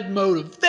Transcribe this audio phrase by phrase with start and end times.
[0.00, 0.60] bad motivators.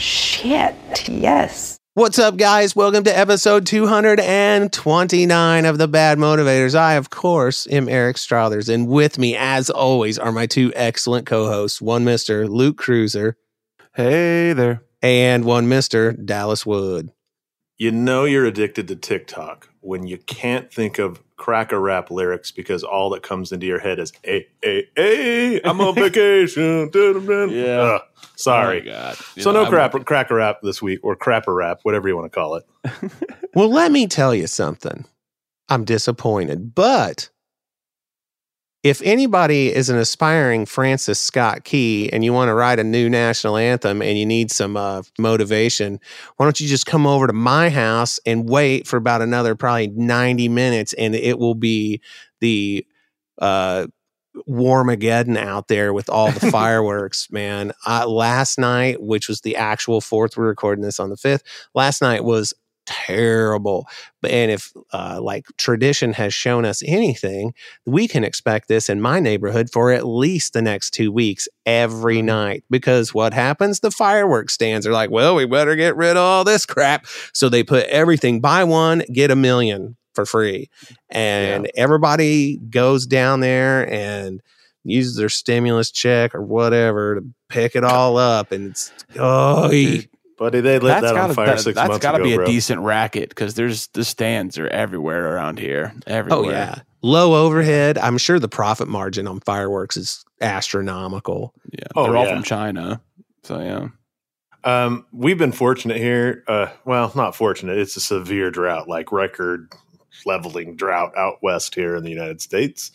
[0.00, 1.78] Shit, yes.
[1.94, 2.74] What's up, guys?
[2.74, 6.74] Welcome to episode 229 of The Bad Motivators.
[6.74, 11.26] I, of course, am Eric Strothers, and with me, as always, are my two excellent
[11.26, 12.48] co hosts one Mr.
[12.48, 13.36] Luke Cruiser
[13.94, 14.82] Hey there.
[15.02, 16.16] and one Mr.
[16.24, 17.10] Dallas Wood.
[17.76, 22.84] You know you're addicted to TikTok when you can't think of cracker rap lyrics because
[22.84, 27.80] all that comes into your head is "Hey, hey, hey, I'm on vacation." Yeah.
[27.80, 28.02] Ugh,
[28.36, 28.82] sorry.
[28.82, 29.16] Oh God.
[29.38, 32.30] So know, no I'm- crap, cracker rap this week, or crapper rap, whatever you want
[32.30, 32.66] to call it.
[33.52, 35.04] Well, let me tell you something.
[35.68, 37.30] I'm disappointed, but
[38.82, 43.10] if anybody is an aspiring Francis Scott Key and you want to write a new
[43.10, 46.00] national anthem and you need some uh, motivation,
[46.36, 49.88] why don't you just come over to my house and wait for about another probably
[49.88, 52.00] 90 minutes and it will be
[52.40, 52.86] the
[53.38, 53.86] uh,
[54.48, 57.72] Warmageddon out there with all the fireworks, man.
[57.86, 61.42] Uh, last night, which was the actual fourth, we're recording this on the fifth,
[61.74, 62.54] last night was
[62.90, 63.86] terrible.
[64.20, 67.54] But and if uh, like tradition has shown us anything,
[67.86, 72.20] we can expect this in my neighborhood for at least the next two weeks every
[72.20, 72.64] night.
[72.68, 73.80] Because what happens?
[73.80, 77.06] The fireworks stands are like, well, we better get rid of all this crap.
[77.32, 80.68] So they put everything buy one, get a million for free.
[81.08, 84.40] And everybody goes down there and
[84.84, 88.50] uses their stimulus check or whatever to pick it all up.
[88.52, 90.08] And it's oh Dude,
[90.40, 92.32] Buddy, they lit That's that gotta, on fire that, six has months gotta ago, be
[92.32, 92.46] a bro.
[92.46, 95.92] decent racket because there's the stands are everywhere around here.
[96.06, 96.46] Everywhere.
[96.46, 96.76] Oh yeah.
[97.02, 97.98] Low overhead.
[97.98, 101.52] I'm sure the profit margin on fireworks is astronomical.
[101.70, 101.84] Yeah.
[101.94, 103.02] Oh, They're all from China.
[103.42, 103.88] So yeah.
[104.64, 106.42] Um, we've been fortunate here.
[106.48, 107.76] Uh, well, not fortunate.
[107.76, 109.70] It's a severe drought, like record
[110.24, 112.92] leveling drought out west here in the United States.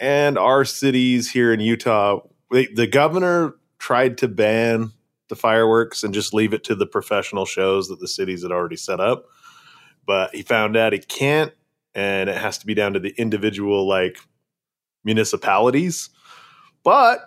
[0.00, 4.92] And our cities here in Utah, they, the governor tried to ban
[5.32, 8.76] the fireworks and just leave it to the professional shows that the cities had already
[8.76, 9.24] set up.
[10.06, 11.52] But he found out he can't,
[11.94, 14.18] and it has to be down to the individual like
[15.04, 16.10] municipalities.
[16.84, 17.20] But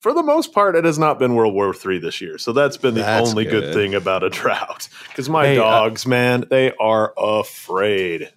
[0.00, 2.38] for the most part, it has not been World War III this year.
[2.38, 3.60] So that's been the That's only good.
[3.64, 3.74] good.
[3.74, 4.88] thing about a drought.
[5.08, 8.32] Because my Hey, uh, dogs, man, they are afraid.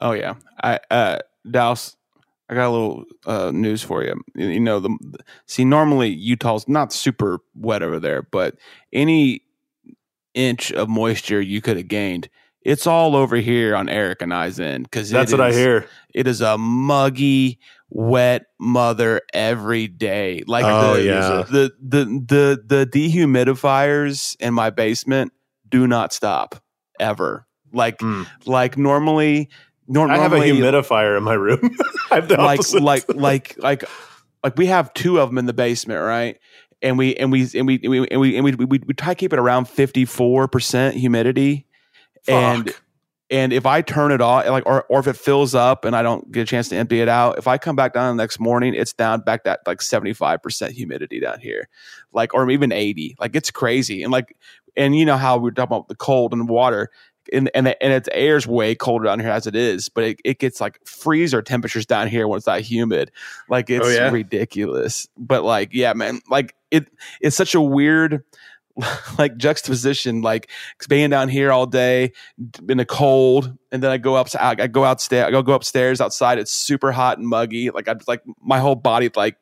[0.00, 0.34] Oh yeah.
[0.60, 1.18] I uh
[1.48, 1.96] Dallas,
[2.50, 4.14] I got a little uh news for you.
[4.34, 4.96] You know, the
[5.46, 8.56] see normally Utah's not super wet over there, but
[8.92, 9.42] any
[10.34, 12.28] inch of moisture you could have gained,
[12.62, 14.84] it's all over here on Eric and I's end.
[14.84, 15.86] Because That's what I hear.
[16.14, 17.58] It is a muggy,
[17.90, 20.42] wet mother every day.
[20.46, 21.44] Like Oh, the, yeah.
[21.50, 25.32] the the the the dehumidifiers in my basement
[25.68, 26.62] do not stop
[26.98, 27.46] ever.
[27.72, 28.26] Like Mm.
[28.46, 29.50] like normally,
[29.88, 31.76] nor- I have a humidifier in my room.
[32.10, 33.84] I have the like like like like
[34.44, 36.38] like we have two of them in the basement, right?
[36.80, 39.08] And we and we and we and we and we and we, we, we try
[39.08, 41.66] to keep it around fifty four percent humidity.
[42.28, 42.72] And
[43.30, 46.02] and if I turn it off, like or or if it fills up and I
[46.02, 48.38] don't get a chance to empty it out, if I come back down the next
[48.38, 51.68] morning, it's down back that like seventy five percent humidity down here,
[52.12, 53.16] like or even eighty.
[53.18, 54.02] Like it's crazy.
[54.02, 54.36] And like
[54.76, 56.90] and you know how we're talking about the cold and water.
[57.32, 60.38] And, and and its air's way colder down here as it is, but it, it
[60.38, 63.10] gets like freezer temperatures down here when it's that humid.
[63.48, 64.10] Like it's Oh, yeah?
[64.10, 65.08] ridiculous.
[65.16, 66.88] But like, yeah, man, like it
[67.20, 68.22] it's such a weird
[69.18, 70.50] like juxtaposition, like
[70.88, 72.12] being down here all day
[72.68, 76.00] in the cold, and then I go up, I go outstairs, I go go upstairs
[76.00, 76.38] outside.
[76.38, 77.70] It's super hot and muggy.
[77.70, 79.36] Like I'm like my whole body like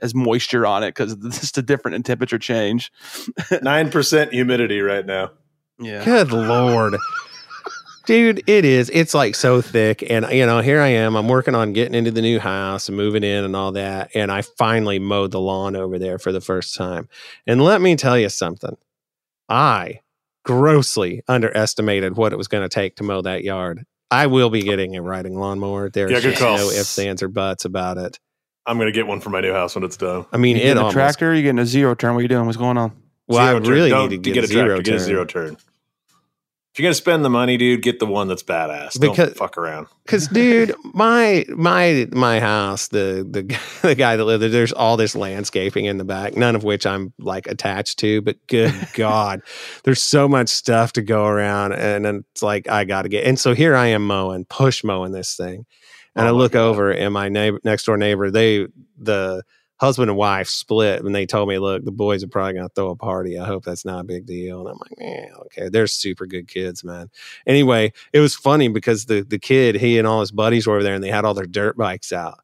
[0.00, 2.92] has moisture on it because it's just a different in temperature change.
[3.62, 5.30] Nine percent humidity right now.
[5.78, 6.96] Yeah, Good lord.
[8.06, 8.90] Dude, it is.
[8.90, 10.02] It's like so thick.
[10.08, 11.14] And, you know, here I am.
[11.14, 14.10] I'm working on getting into the new house and moving in and all that.
[14.14, 17.08] And I finally mowed the lawn over there for the first time.
[17.46, 18.78] And let me tell you something.
[19.48, 20.00] I
[20.44, 23.84] grossly underestimated what it was going to take to mow that yard.
[24.10, 25.90] I will be getting a riding lawnmower.
[25.90, 28.18] There's Yeah, just no ifs, ands, or buts about it.
[28.64, 30.24] I'm gonna get one for my new house when it's done.
[30.32, 30.94] I mean, you it a almost.
[30.94, 32.14] tractor, you getting a zero turn.
[32.14, 32.44] What are you doing?
[32.46, 32.92] What's going on?
[33.26, 33.74] Well, I Zero would turn.
[33.74, 34.82] really Don't need to get, a a zero tractor.
[34.82, 35.56] Get a zero turn.
[36.78, 39.00] You're gonna spend the money, dude, get the one that's badass.
[39.00, 39.88] Because- Don't fuck around.
[40.06, 43.42] Cause dude, my my my house, the the
[43.86, 46.86] the guy that lived there, there's all this landscaping in the back, none of which
[46.86, 49.42] I'm like attached to, but good God,
[49.84, 51.72] there's so much stuff to go around.
[51.72, 55.12] And then it's like I gotta get and so here I am mowing, push mowing
[55.12, 55.66] this thing.
[56.16, 56.62] And Oh I look God.
[56.68, 58.66] over and my neighbor next door neighbor, they
[58.96, 59.42] the
[59.80, 62.74] husband and wife split and they told me, look, the boys are probably going to
[62.74, 63.38] throw a party.
[63.38, 64.60] I hope that's not a big deal.
[64.60, 65.68] And I'm like, yeah, okay.
[65.68, 67.10] They're super good kids, man.
[67.46, 70.82] Anyway, it was funny because the, the kid, he and all his buddies were over
[70.82, 72.40] there and they had all their dirt bikes out.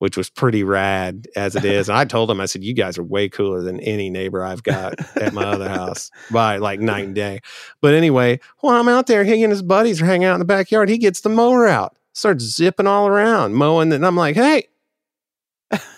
[0.00, 1.88] which was pretty rad as it is.
[1.88, 4.62] And I told him, I said, "You guys are way cooler than any neighbor I've
[4.62, 7.40] got at my other house by like night and day."
[7.80, 10.44] But anyway, while I'm out there, he and his buddies are hanging out in the
[10.44, 10.88] backyard.
[10.90, 14.68] He gets the mower out, starts zipping all around, mowing, and I'm like, "Hey."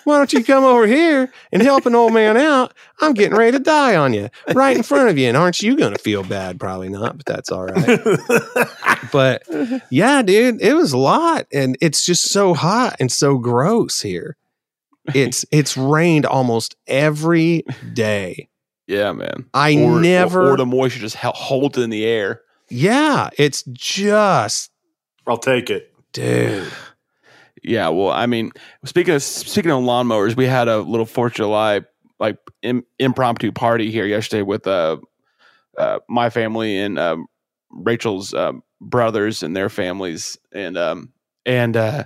[0.05, 2.73] Why don't you come over here and help an old man out?
[3.01, 5.29] I'm getting ready to die on you right in front of you.
[5.29, 6.61] And aren't you going to feel bad?
[6.61, 8.01] Probably not, but that's all right.
[9.13, 9.43] but
[9.91, 11.47] yeah, dude, it was a lot.
[11.53, 14.37] And it's just so hot and so gross here.
[15.15, 18.49] It's it's rained almost every day.
[18.87, 19.47] Yeah, man.
[19.55, 22.43] I or, never or, or the moisture just held, holds in the air.
[22.69, 24.71] Yeah, it's just
[25.27, 25.93] I'll take it.
[26.13, 26.73] dude.
[27.67, 28.53] Yeah, well, I mean,
[28.85, 31.81] speaking of speaking of lawnmowers, we had a little Fourth of July
[32.21, 34.99] like Im- impromptu party here yesterday with uh,
[35.77, 37.27] uh my family and um,
[37.71, 41.13] Rachel's um, brothers and their families, and um
[41.45, 42.05] and uh,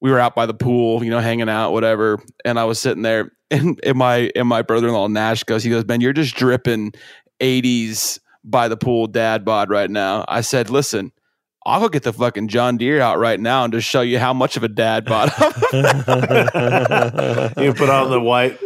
[0.00, 2.22] we were out by the pool, you know, hanging out, whatever.
[2.46, 5.62] And I was sitting there, and, and my and my brother in law Nash goes,
[5.62, 6.94] he goes, Ben, you're just dripping
[7.38, 10.24] '80s by the pool dad bod right now.
[10.26, 11.12] I said, listen.
[11.66, 14.32] I'll go get the fucking John Deere out right now and just show you how
[14.32, 15.32] much of a dad bod.
[17.60, 18.56] you put on the white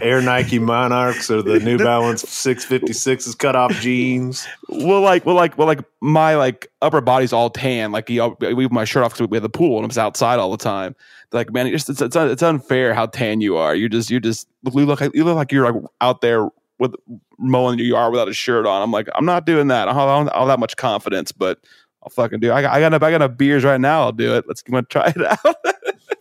[0.00, 4.46] Air Nike Monarchs or the New Balance 656s cut off jeans.
[4.68, 7.92] well, like, well, like, well, like my like upper body's all tan.
[7.92, 10.38] Like, you know, we my shirt off because we have the pool and I'm outside
[10.38, 10.94] all the time.
[11.32, 13.74] Like, man, it's, it's it's it's unfair how tan you are.
[13.74, 16.94] You're just you're just you look like you look like you're like out there with
[17.38, 18.82] mowing your yard without a shirt on.
[18.82, 19.88] I'm like, I'm not doing that.
[19.88, 21.60] I don't have all that much confidence, but
[22.02, 22.50] I'll fucking do.
[22.50, 22.54] It.
[22.54, 24.02] I got I got enough, I got enough beers right now.
[24.02, 24.44] I'll do it.
[24.46, 25.46] Let's I'm gonna try it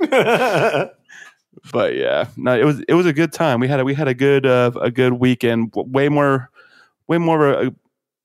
[0.81, 0.91] out.
[1.71, 3.59] but yeah, no, it was it was a good time.
[3.59, 5.73] We had a we had a good uh, a good weekend.
[5.75, 6.49] Way more
[7.07, 7.69] way more uh,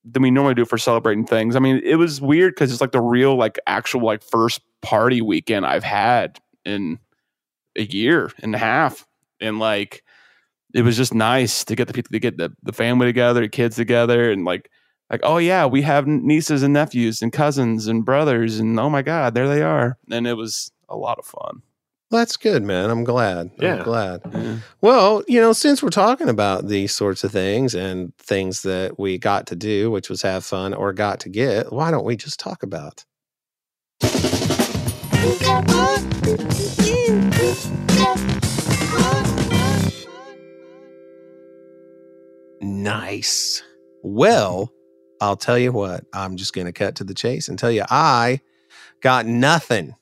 [0.05, 1.57] than we normally do for celebrating things.
[1.57, 5.23] I mean, it was weird because it's like the real like actual like first party
[5.23, 6.99] weekend I've had in
[7.77, 9.07] a year and a half,
[9.41, 10.03] and like
[10.75, 13.49] it was just nice to get the people to get the, the family together, the
[13.49, 14.71] kids together, and like
[15.15, 19.01] like oh yeah, we have nieces and nephews and cousins and brothers, and oh my
[19.01, 21.63] god, there they are, and it was a lot of fun.
[22.11, 22.91] Well, that's good, man.
[22.91, 23.53] I'm glad.
[23.59, 23.77] Yeah.
[23.77, 24.21] I'm glad.
[24.33, 24.57] Yeah.
[24.81, 29.19] Well, you know, since we're talking about these sorts of things and things that we
[29.19, 32.41] got to do, which was have fun or got to get, why don't we just
[32.41, 33.05] talk about?
[42.61, 43.63] Nice.
[44.03, 44.71] Well,
[45.21, 47.85] I'll tell you what, I'm just going to cut to the chase and tell you
[47.91, 48.41] I
[49.01, 49.95] got nothing,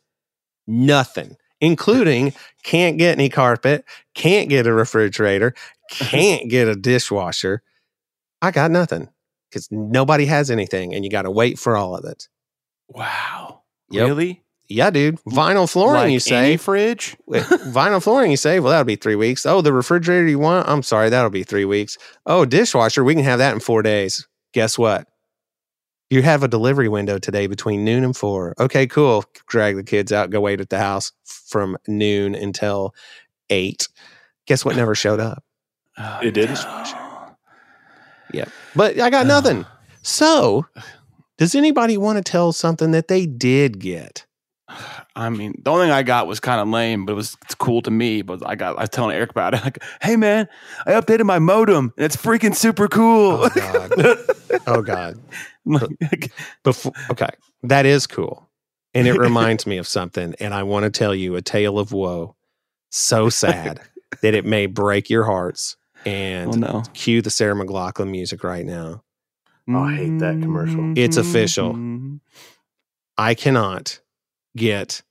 [0.66, 2.32] nothing, including
[2.64, 5.54] can't get any carpet, can't get a refrigerator,
[5.90, 7.62] can't get a dishwasher.
[8.40, 9.08] I got nothing
[9.50, 12.28] because nobody has anything and you got to wait for all of it.
[12.88, 14.06] Wow, Yep.
[14.06, 14.42] really?
[14.68, 15.18] Yeah, dude.
[15.28, 16.56] Vinyl flooring, like you say?
[16.56, 17.16] fridge?
[17.28, 18.58] Vinyl flooring, you say?
[18.58, 19.44] Well, that'll be three weeks.
[19.44, 20.66] Oh, the refrigerator you want?
[20.68, 21.98] I'm sorry, that'll be three weeks.
[22.24, 24.26] Oh, dishwasher, we can have that in four days.
[24.52, 25.08] Guess what?
[26.10, 28.54] You have a delivery window today between noon and four.
[28.60, 29.24] Okay, cool.
[29.46, 32.94] Drag the kids out, go wait at the house from noon until
[33.48, 33.88] eight.
[34.46, 35.42] Guess what never showed up?
[35.98, 36.58] Oh, It didn't?
[38.32, 38.44] no.
[38.74, 39.66] But I got nothing.
[40.02, 40.66] So,
[41.36, 44.24] does anybody want to tell something that they did get?
[45.14, 47.54] I mean, the only thing I got was kind of lame, but it was it's
[47.54, 48.22] cool to me.
[48.22, 49.62] But I got I was telling Eric about it.
[49.62, 50.48] Like, hey man,
[50.86, 53.38] I updated my modem and it's freaking super cool.
[53.42, 53.92] Oh, God.
[54.66, 55.20] oh, God.
[55.64, 56.32] Like,
[56.64, 57.28] Before, okay,
[57.62, 58.48] that is cool.
[58.92, 60.34] And it reminds me of something.
[60.40, 62.34] And I want to tell you a tale of woe.
[62.90, 63.80] So sad
[64.22, 65.76] that it may break your hearts.
[66.04, 69.04] And oh no, cue the Sarah McLachlan music right now.
[69.68, 70.92] Oh, I hate that commercial.
[70.96, 71.74] It's official.
[71.74, 72.16] Mm-hmm.
[73.16, 74.00] I cannot
[74.56, 75.02] get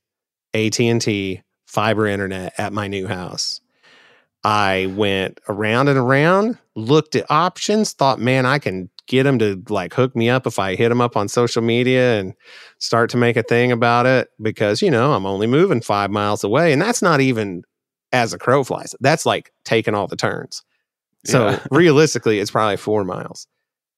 [0.54, 3.62] AT&T fiber internet at my new house.
[4.44, 9.62] I went around and around, looked at options, thought, man, I can get them to
[9.70, 12.34] like hook me up if I hit them up on social media and
[12.80, 16.44] start to make a thing about it because, you know, I'm only moving five miles
[16.44, 16.74] away.
[16.74, 17.64] And that's not even
[18.12, 18.96] as a crow flies.
[19.00, 20.64] That's like taking all the turns.
[21.26, 21.60] So Yeah.
[21.72, 23.48] realistically, it's probably four miles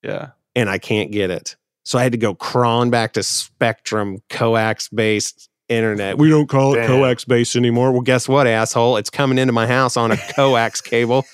[0.04, 0.32] Yeah.
[0.56, 1.56] and I can't get it.
[1.84, 6.18] So I had to go crawling back to Spectrum coax based internet.
[6.18, 6.88] We don't call it Damn.
[6.88, 7.92] coax based anymore.
[7.92, 8.98] Well, guess what, asshole?
[8.98, 11.26] It's coming into my house on a coax cable.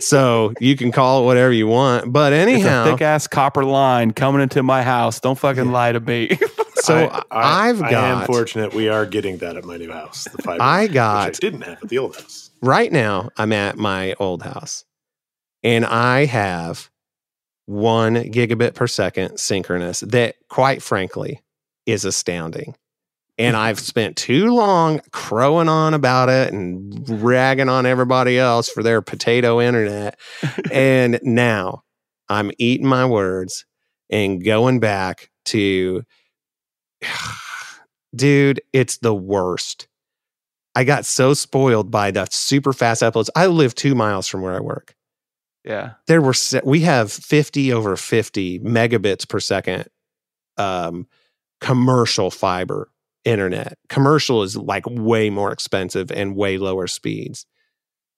[0.00, 2.12] so you can call it whatever you want.
[2.12, 5.20] But anyhow, thick ass copper line coming into my house.
[5.20, 6.36] Don't fucking lie to me.
[6.74, 9.90] so I, I, have I got am fortunate we are getting that at my new
[9.90, 10.24] house.
[10.24, 12.50] The fiber, I which I got didn't have at the old house.
[12.60, 14.84] right now I'm at my old house
[15.62, 16.90] and I have
[17.66, 21.42] one gigabit per second synchronous that quite frankly
[21.84, 22.74] is astounding.
[23.38, 23.64] And mm-hmm.
[23.64, 29.02] I've spent too long crowing on about it and ragging on everybody else for their
[29.02, 30.18] potato internet.
[30.72, 31.82] and now
[32.28, 33.66] I'm eating my words
[34.10, 36.02] and going back to,
[38.14, 39.88] dude, it's the worst.
[40.74, 43.30] I got so spoiled by the super fast uploads.
[43.34, 44.94] I live two miles from where I work.
[45.66, 45.94] Yeah.
[46.06, 49.86] There were se- we have 50 over 50 megabits per second
[50.56, 51.06] um,
[51.60, 52.90] commercial fiber
[53.24, 53.76] internet.
[53.88, 57.46] Commercial is like way more expensive and way lower speeds.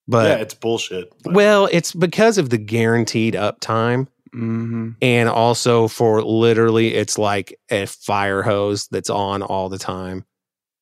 [0.06, 1.12] But yeah, it's bullshit.
[1.22, 7.58] but- well, it's because of the guaranteed uptime hmm and also for literally it's like
[7.70, 10.22] a fire hose that's on all the time.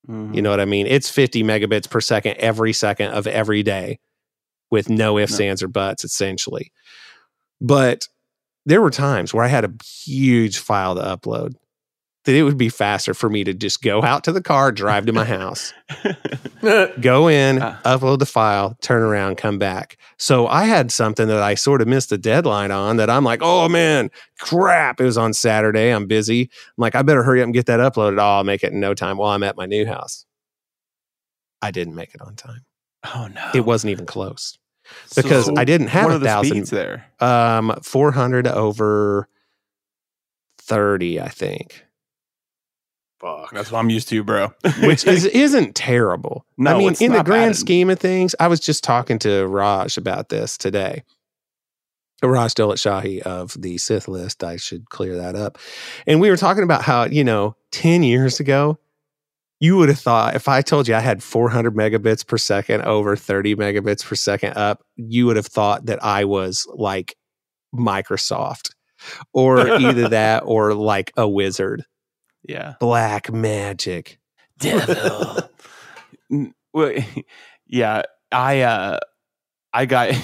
[0.08, 0.34] Mm-hmm.
[0.34, 0.88] You know what I mean?
[0.88, 4.00] It's 50 megabits per second every second of every day
[4.70, 5.46] with no ifs, No.
[5.46, 6.72] ands, or buts, essentially.
[7.60, 8.08] But
[8.64, 9.72] there were times where I had a
[10.04, 11.54] huge file to upload
[12.24, 15.06] that it would be faster for me to just go out to the car, drive
[15.06, 15.72] to my house,
[17.00, 17.80] go in, Ah.
[17.84, 19.96] upload the file, turn around, come back.
[20.18, 23.40] So I had something that I sort of missed the deadline on that I'm like,
[23.42, 25.00] oh man, crap.
[25.00, 25.90] It was on Saturday.
[25.90, 26.42] I'm busy.
[26.42, 28.18] I'm like, I better hurry up and get that uploaded.
[28.20, 30.26] Oh, I'll make it in no time while I'm at my new house.
[31.62, 32.64] I didn't make it on time.
[33.14, 33.50] Oh no.
[33.54, 34.58] It wasn't even close
[35.14, 36.66] because So I didn't have what a are the thousand.
[36.66, 37.06] there?
[37.20, 39.28] Um, 400 over
[40.58, 41.84] 30, I think,
[43.18, 43.50] Fuck.
[43.52, 44.52] That's what I'm used to, bro.
[44.82, 46.44] which is isn't terrible.
[46.58, 47.56] No, I mean, it's in the grand bad.
[47.56, 51.02] scheme of things, I was just talking to Raj about this today.
[52.22, 54.44] Raj Dolat Shahi of the Sith list.
[54.44, 55.56] I should clear that up.
[56.06, 58.78] And we were talking about how, you know, 10 years ago,
[59.60, 63.16] you would have thought if I told you I had 400 megabits per second over
[63.16, 67.16] 30 megabits per second up, you would have thought that I was like
[67.74, 68.70] Microsoft
[69.32, 71.84] or either that or like a wizard.
[72.42, 72.74] yeah.
[72.80, 74.18] Black magic.
[74.58, 75.50] devil.
[76.72, 76.92] Well,
[77.66, 78.98] yeah, I uh
[79.72, 80.14] I got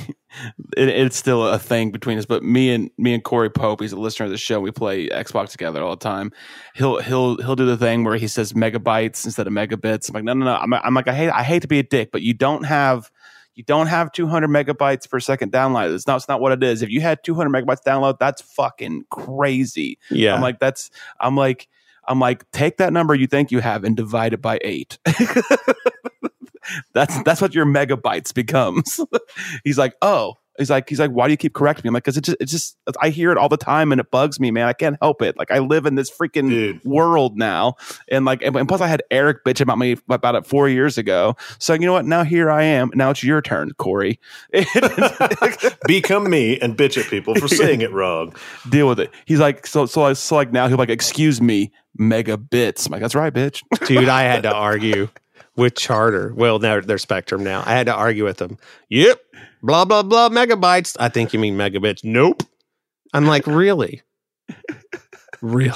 [0.76, 3.92] it, it's still a thing between us, but me and me and Corey Pope, he's
[3.92, 4.60] a listener of the show.
[4.60, 6.32] We play Xbox together all the time.
[6.74, 10.08] He'll he'll he'll do the thing where he says megabytes instead of megabits.
[10.08, 10.56] I'm like, no, no, no.
[10.56, 13.10] I'm, I'm like, I hate I hate to be a dick, but you don't have
[13.54, 15.94] you don't have 200 megabytes per second download.
[15.94, 16.82] It's not, it's not what it is.
[16.82, 19.98] If you had 200 megabytes download, that's fucking crazy.
[20.10, 20.34] Yeah.
[20.34, 21.68] I'm like, that's, I'm like,
[22.08, 24.98] I'm like, take that number you think you have and divide it by eight.
[26.92, 29.00] that's that's what your megabytes becomes.
[29.64, 31.88] he's like, oh, he's like, he's like, why do you keep correcting me?
[31.88, 34.10] I'm like, because it just, it's just, I hear it all the time and it
[34.10, 34.66] bugs me, man.
[34.66, 35.36] I can't help it.
[35.36, 36.84] Like, I live in this freaking Dude.
[36.84, 37.74] world now,
[38.10, 40.98] and like, and, and plus, I had Eric bitch about me about it four years
[40.98, 41.36] ago.
[41.58, 42.04] So you know what?
[42.04, 42.90] Now here I am.
[42.94, 44.18] Now it's your turn, Corey.
[45.86, 48.34] Become me and bitch at people for saying it wrong.
[48.68, 49.10] Deal with it.
[49.24, 52.86] He's like, so so I so like now he'll like, excuse me, megabits.
[52.86, 53.62] I'm like, that's right, bitch.
[53.86, 55.08] Dude, I had to argue
[55.56, 56.32] with Charter.
[56.34, 57.62] Well, they're, they're Spectrum now.
[57.66, 58.58] I had to argue with them.
[58.88, 59.20] Yep.
[59.62, 60.96] Blah, blah, blah, megabytes.
[60.98, 62.02] I think you mean megabits.
[62.04, 62.42] Nope.
[63.14, 64.02] I'm like, really?
[65.40, 65.74] really?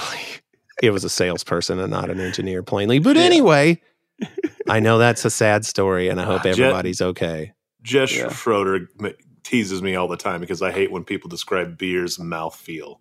[0.81, 2.99] It was a salesperson and not an engineer, plainly.
[2.99, 3.23] But Yeah.
[3.23, 3.81] anyway,
[4.69, 7.53] I know that's a sad story and I hope everybody's okay.
[7.81, 8.29] Jess Yeah.
[8.31, 8.87] Schroeder
[9.43, 12.97] teases me all the time because I hate when people describe beer's mouthfeel.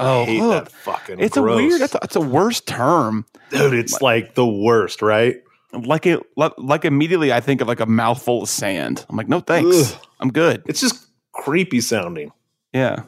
[0.00, 0.64] Oh, I hate look.
[0.66, 1.58] that fucking It's gross.
[1.60, 1.80] a weird.
[1.80, 3.26] That's a, it's a worst term.
[3.50, 5.36] Dude, it's like the worst, right?
[5.72, 6.20] Like it.
[6.36, 9.04] Like, like immediately, I think of like a mouthful of sand.
[9.08, 9.94] I'm like, no thanks.
[9.94, 10.00] Ugh.
[10.20, 10.62] I'm good.
[10.66, 12.32] It's just creepy sounding.
[12.72, 13.02] Yeah.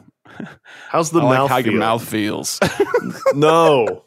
[0.89, 1.71] How's the I like mouth how feel?
[1.71, 2.59] your mouth feels.
[3.35, 4.03] No,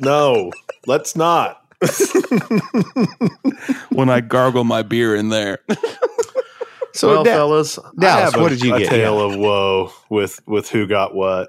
[0.00, 0.50] no,
[0.86, 1.62] let's not.
[3.90, 5.58] when I gargle my beer in there.
[6.92, 8.88] So, well, Da- fellas, I Dallas, have a, what did you a get?
[8.88, 11.48] tale of woe with with who got what.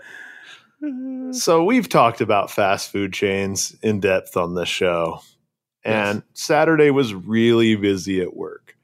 [1.32, 5.20] So we've talked about fast food chains in depth on this show,
[5.84, 8.76] and Saturday was really busy at work.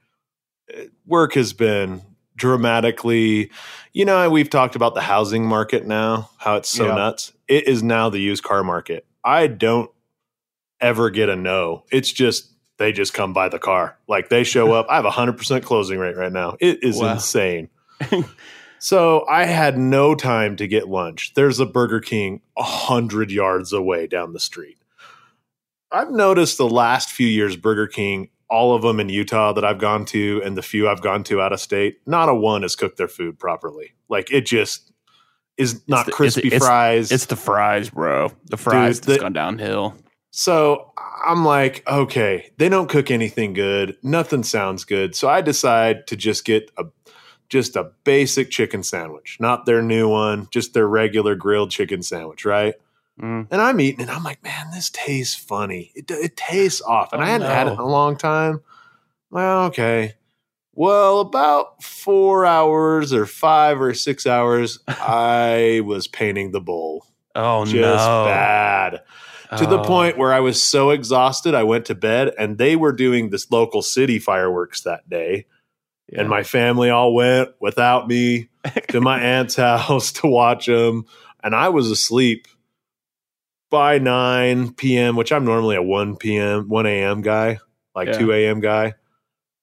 [0.76, 2.02] Uh, Work has been
[2.36, 3.50] dramatically,
[3.94, 6.96] you know, we've talked about the housing market now, how it's so Yeah.
[6.96, 7.34] nuts.
[7.48, 9.06] It is now the used car market.
[9.24, 9.90] I don't
[10.82, 11.84] ever get a no.
[11.92, 13.98] It's just they just come by the car.
[14.08, 14.86] Like they show up.
[14.90, 16.58] I have a hundred percent closing rate right now.
[16.60, 17.14] It is Wow.
[17.14, 17.70] insane.
[18.80, 21.34] so I had no time to get lunch.
[21.34, 24.78] There's a Burger King a hundred yards away down the street.
[25.92, 29.80] I've noticed the last few years Burger King, all of them in Utah that I've
[29.80, 32.76] gone to, and the few I've gone to out of state, not a one has
[32.76, 33.94] cooked their food properly.
[34.10, 34.92] Like it just
[35.58, 37.12] is not the- crispy it's- fries.
[37.12, 38.32] It's the fries, bro.
[38.46, 39.96] The fries Dude, that's the- gone downhill.
[40.32, 40.92] So
[41.26, 43.98] I'm like, okay, they don't cook anything good.
[44.04, 45.16] Nothing sounds good.
[45.16, 46.86] So I decide to just get a
[47.50, 52.44] just a basic chicken sandwich, not their new one, just their regular grilled chicken sandwich,
[52.44, 52.76] right?
[53.22, 53.48] Mm.
[53.50, 54.10] And I'm eating it.
[54.10, 55.92] I'm like, man, this tastes funny.
[55.96, 57.14] It, it tastes off.
[57.14, 58.62] And Oh, I hadn't had it in a long time.
[59.32, 60.14] Well, okay.
[60.74, 67.06] Well, about four hours or five or six hours, I was painting the bowl.
[67.34, 68.26] Oh Just no!
[68.26, 69.02] bad.
[69.58, 69.84] To the Oh.
[69.84, 73.50] point where I was so exhausted, I went to bed and they were doing this
[73.50, 75.46] local city fireworks that day.
[76.12, 76.22] Yeah.
[76.22, 78.50] And my family all went without me
[78.90, 81.06] to my aunt's house to watch them.
[81.44, 82.48] And I was asleep
[83.70, 87.22] by 9 p.m., which I'm normally a 1 p.m., 1 a.m.
[87.22, 87.60] guy,
[87.96, 88.18] like Yeah.
[88.20, 88.60] 2 a.m.
[88.60, 88.96] guy.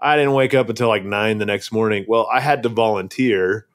[0.00, 2.04] I didn't wake up until like 9 the next morning.
[2.06, 3.66] Well, I had to volunteer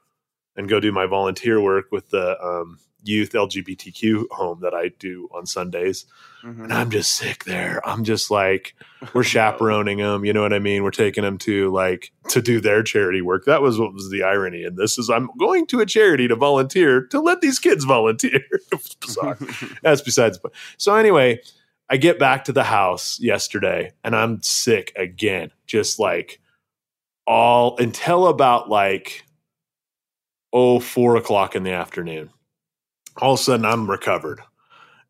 [0.55, 5.29] and go do my volunteer work with the um, youth LGBTQ home that I do
[5.33, 6.05] on Sundays.
[6.43, 6.65] Mhm.
[6.65, 7.81] And I'm just sick there.
[7.87, 8.75] I'm just like,
[9.13, 10.25] we're chaperoning them.
[10.25, 10.83] You know what I mean?
[10.83, 13.45] We're taking them to like to do their charity work.
[13.45, 16.35] That was what was the irony in this is I'm going to a charity to
[16.35, 18.41] volunteer to let these kids volunteer.
[19.01, 19.37] bizarre.
[19.81, 20.37] That's besides.
[20.37, 20.51] But.
[20.77, 21.41] So anyway,
[21.89, 25.51] I get back to the house yesterday and I'm sick again.
[25.67, 26.39] Just like
[27.27, 29.23] all until about like
[30.53, 32.29] oh four o'clock in the afternoon.
[33.17, 34.41] All of a sudden I'm recovered.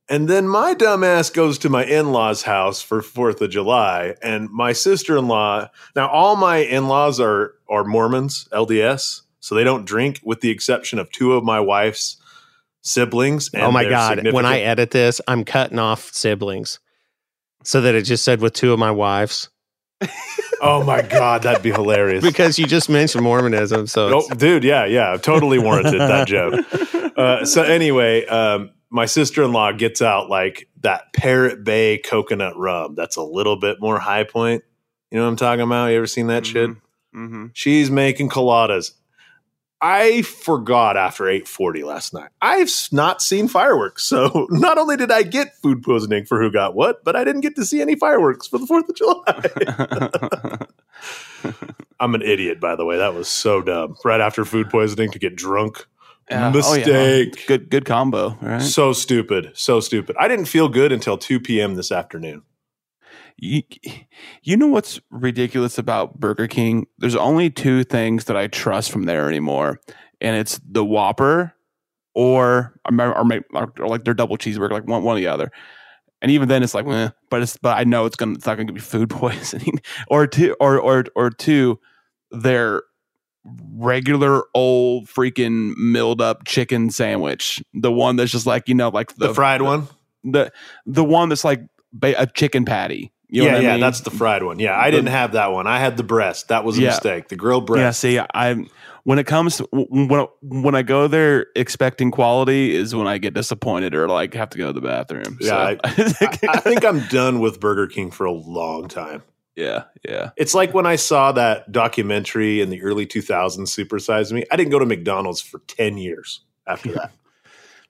[0.08, 4.74] And then my dumbass goes to my in-laws' house for Fourth of July, and my
[4.74, 5.70] sister-in-law.
[5.96, 10.98] Now, all my in-laws are are Mormons, LDS, so they don't drink, with the exception
[10.98, 12.18] of two of my wife's
[12.82, 13.52] siblings.
[13.54, 14.34] oh my god!
[14.34, 16.80] When I edit this, I'm cutting off siblings
[17.64, 19.50] so that it just said with two of my wives
[20.62, 22.24] oh my god, that'd be hilarious.
[22.26, 23.88] because you just mentioned Mormonism.
[23.88, 26.66] So Oh, dude, yeah, yeah, totally warranted that joke.
[27.20, 32.56] Uh, so anyway, um, my sister in law gets out like that Parrot Bay coconut
[32.58, 32.96] rum.
[32.96, 34.64] That's a little bit more high point.
[35.12, 35.88] You know what I'm talking about?
[35.88, 36.70] You ever seen that shit?
[37.14, 38.92] hmm She's making coladas.
[39.82, 42.30] I forgot after 8:40 last night.
[42.42, 44.04] I've not seen fireworks.
[44.04, 47.42] So not only did I get food poisoning for who got what, but I didn't
[47.42, 50.66] get to see any fireworks for the 4th of July.
[52.00, 52.98] I'm an idiot by the way.
[52.98, 53.96] That was so dumb.
[54.04, 55.86] Right after food poisoning to get drunk.
[56.30, 56.88] Mistake.
[56.88, 57.26] Oh, yeah.
[57.48, 58.62] Good good combo, right?
[58.62, 59.52] So stupid.
[59.56, 60.16] So stupid.
[60.20, 61.76] I didn't feel good until 2 p.m.
[61.76, 62.44] this afternoon.
[63.42, 63.62] You,
[64.44, 66.88] you know what's ridiculous about Burger King?
[66.98, 69.80] There's only two things that I trust from there anymore,
[70.20, 71.54] and it's the Whopper
[72.14, 75.52] or or, or, or like their double cheeseburger, like one one or the other.
[76.22, 78.58] And even then, it's like, eh, but it's but I know it's gonna it's not
[78.58, 79.80] gonna be food poisoning.
[80.10, 81.80] or two or or or two,
[82.32, 82.84] their
[83.74, 89.16] regular old freaking milled up chicken sandwich, the one that's just like you know like
[89.16, 89.88] The, fried one?
[90.24, 90.52] the
[90.86, 91.62] the one that's like
[91.94, 93.12] ba- a chicken patty.
[93.32, 93.82] You know yeah, what I yeah, mean?
[93.82, 94.58] that's the fried one.
[94.58, 95.68] Yeah, I The- didn't have that one.
[95.68, 96.48] I had the breast.
[96.48, 96.88] That was a Yeah.
[96.90, 97.28] mistake.
[97.28, 97.82] The grilled breast.
[97.82, 98.66] Yeah, see, I
[99.04, 103.36] when it comes to, when when I go there expecting quality is when I get
[103.36, 105.38] disappointed or like have to go to the bathroom.
[105.40, 105.80] Yeah, So- I,
[106.50, 109.22] I think I'm done with Burger King for a long time.
[109.60, 110.30] Yeah, yeah.
[110.38, 114.46] It's like when I saw that documentary in the early 2000s, Super Size Me.
[114.52, 117.12] I didn't go to McDonald's for 10 years after that.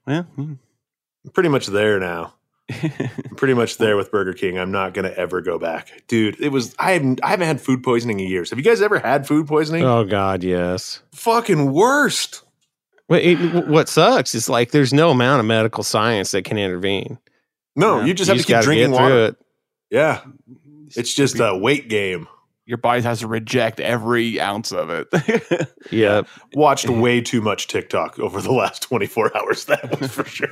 [0.08, 0.54] Well, hmm.
[1.26, 2.34] I'm pretty much there now.
[2.72, 4.58] I'm pretty much there with Burger King.
[4.58, 6.04] I'm not going to ever go back.
[6.08, 8.50] Dude, it was, I haven't, I haven't had food poisoning in years.
[8.50, 9.84] Have you guys ever had food poisoning?
[9.84, 11.04] oh god, yes.
[11.14, 12.44] Fucking worst.
[13.08, 17.20] Well, it, what sucks is like there's no amount of medical science that can intervene.
[17.76, 18.06] No, Yeah.
[18.06, 19.26] you just have to keep drinking get water.
[19.26, 19.36] it.
[19.92, 20.22] Yeah.
[20.98, 22.28] It's just a weight game.
[22.66, 25.68] your body has to reject every ounce of it.
[25.92, 26.22] yeah.
[26.54, 29.66] Watched way too much TikTok over the last 24 hours.
[29.66, 30.48] That was for sure.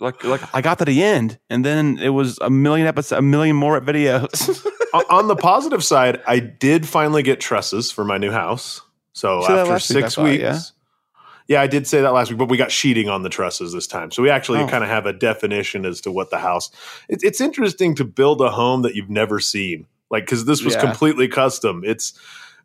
[0.00, 3.22] like, like I got to the end, and then it was a million episodes, a
[3.22, 4.64] million more videos.
[5.10, 8.80] On the positive side, I did finally get trusses for my new house.
[9.12, 10.58] So You said that after last week, I six thought, weeks, yeah?
[11.48, 11.60] Yeah?
[11.60, 14.10] I did say that last week, but we got sheeting on the trusses this time.
[14.12, 14.68] So we actually Oh.
[14.68, 16.70] kind of have a definition as to what the house.
[17.08, 20.74] It's it's interesting to build a home that you've never seen, like because this was
[20.74, 20.80] Yeah.
[20.82, 21.82] completely custom.
[21.84, 22.12] It's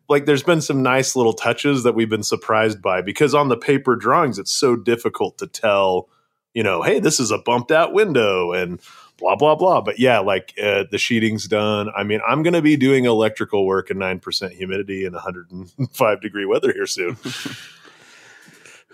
[0.08, 3.56] like there's been some nice little touches that we've been surprised by because on the
[3.56, 6.08] paper drawings, it's so difficult to tell.
[6.52, 8.78] You know, hey, this is a bumped out window and
[9.18, 9.80] blah blah blah.
[9.80, 11.88] But yeah, like uh, the sheeting's done.
[11.96, 16.20] I mean, I'm going to be doing electrical work in nine percent humidity and 105
[16.20, 17.16] degree weather here soon.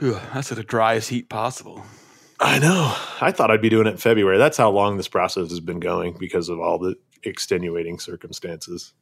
[0.00, 1.84] Whew, That's the driest heat possible.
[2.40, 2.96] I know.
[3.20, 4.38] I thought I'd be doing it in February.
[4.38, 8.94] That's how long this process has been going because of all the extenuating circumstances.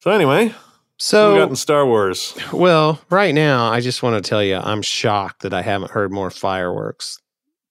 [0.00, 0.54] So anyway,
[0.98, 2.36] so we got in Star Wars.
[2.52, 6.12] Well, right now, I just want to tell you, I'm shocked that I haven't heard
[6.12, 7.18] more fireworks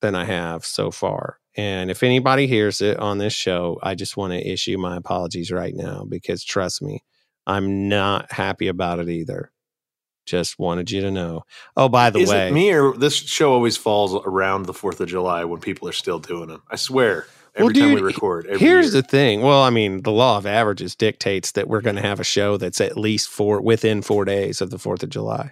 [0.01, 1.37] than I have so far.
[1.55, 5.51] And if anybody hears it on this show, I just want to issue my apologies
[5.51, 7.03] right now because trust me,
[7.45, 9.51] I'm not happy about it either.
[10.25, 11.43] Just wanted you to know.
[11.75, 15.01] Oh, by the Is way, it me or this show always falls around the Fourth
[15.01, 16.61] of July when people are still doing them?
[16.69, 17.25] I swear.
[17.55, 18.45] Every Well, time we record.
[18.45, 19.01] Every Here's year.
[19.01, 19.41] the thing.
[19.41, 22.55] Well, I mean, the law of averages dictates that we're going to have a show
[22.55, 25.51] that's at least four within four days of the Fourth of July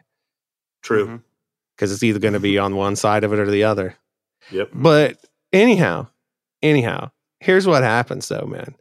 [0.81, 1.21] true.
[1.75, 3.95] Because it's either going to be on one side of it or the other.
[4.51, 4.69] Yep.
[4.73, 5.17] But
[5.53, 6.07] anyhow,
[6.61, 8.75] anyhow, here's what happens though, man.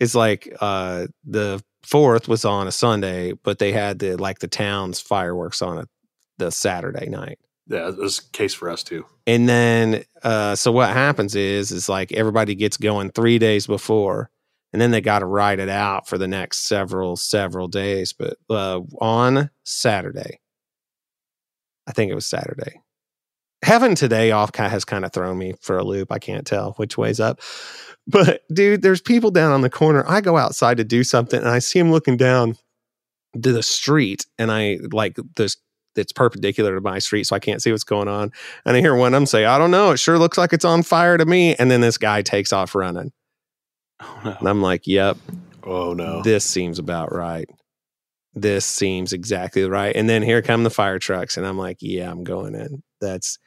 [0.00, 4.48] It's like uh the fourth was on a Sunday, but they had the like the
[4.48, 5.88] town's fireworks on it
[6.38, 7.38] the Saturday night.
[7.66, 9.06] Yeah, it was a case for us too.
[9.26, 14.30] And then uh so what happens is is like everybody gets going 3 days before
[14.72, 18.36] and then they got to ride it out for the next several several days but
[18.50, 20.40] uh on Saturday
[21.86, 22.80] I think it was Saturday.
[23.64, 26.10] Having today off has kind of thrown me for a loop.
[26.10, 27.40] I can't tell which way's up.
[28.06, 30.04] But dude, there's people down on the corner.
[30.08, 32.56] I go outside to do something and I see them looking down
[33.40, 35.56] to the street and I like this
[35.94, 38.32] it's perpendicular to my street so I can't see what's going on.
[38.64, 40.64] And I hear one of them say, I don't know, it sure looks like it's
[40.64, 41.54] on fire to me.
[41.56, 43.12] And then this guy takes off running.
[44.00, 44.36] Oh, no.
[44.40, 45.18] And I'm like, Yep,
[45.64, 46.22] Oh no.
[46.22, 47.48] this seems about right.
[48.34, 49.94] This seems exactly right.
[49.94, 51.36] And then here come the fire trucks.
[51.36, 52.82] And I'm like, yeah, I'm going in.
[53.00, 53.38] That's,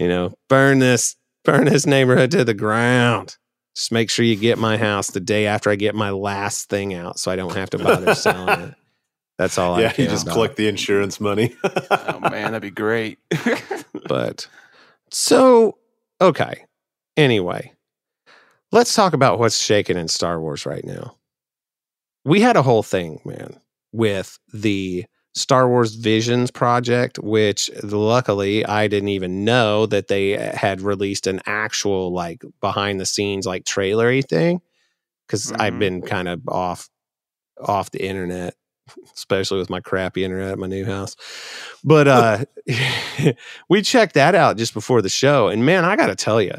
[0.00, 3.36] you know, burn this, burn this neighborhood to the ground.
[3.76, 6.94] Just make sure you get my house the day after I get my last thing
[6.94, 8.74] out so I don't have to bother selling it.
[9.36, 10.34] That's all I yeah, you just about.
[10.34, 11.54] collect the insurance money.
[11.64, 13.18] oh man, that'd be great.
[14.08, 14.48] but
[15.10, 15.78] so
[16.20, 16.64] okay.
[17.16, 17.72] Anyway,
[18.72, 21.16] let's talk about what's shaking in Star Wars right now.
[22.24, 23.60] We had a whole thing, man,
[23.92, 30.80] with the Star Wars Visions project, which luckily I didn't even know that they had
[30.80, 34.60] released an actual like behind the scenes like trailery thing
[35.26, 35.78] because I've Mhm.
[35.78, 36.88] been kind of off
[37.60, 38.54] off the internet,
[39.14, 41.14] especially with my crappy internet at my new house.
[41.84, 42.44] But uh
[43.68, 46.54] we checked that out just before the show, and man, I got to tell you,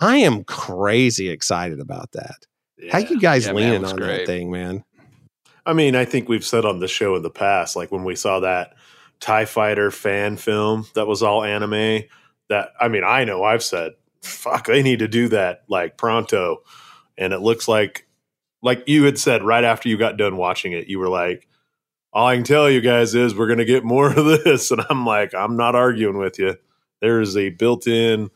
[0.00, 2.46] I am crazy excited about that.
[2.90, 4.84] How you guys Yeah, leaning looks on that thing, man?
[5.66, 8.16] I mean, I think we've said on the show in the past, like when we
[8.16, 8.74] saw that
[9.20, 12.02] TIE Fighter fan film that was all anime,
[12.48, 16.62] that I mean, I know I've said, fuck, they need to do that like pronto.
[17.16, 18.06] And it looks like,
[18.62, 21.48] like you had said right after you got done watching it, you were like,
[22.12, 24.70] all I can tell you guys is we're going to get more of this.
[24.70, 26.56] And I'm like, I'm not arguing with you.
[27.00, 28.30] There is a built in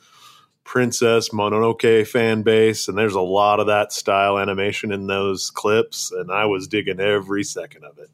[0.68, 6.12] Princess Mononoke fan base, and there's a lot of that style animation in those clips,
[6.12, 8.10] and I was digging every second of it.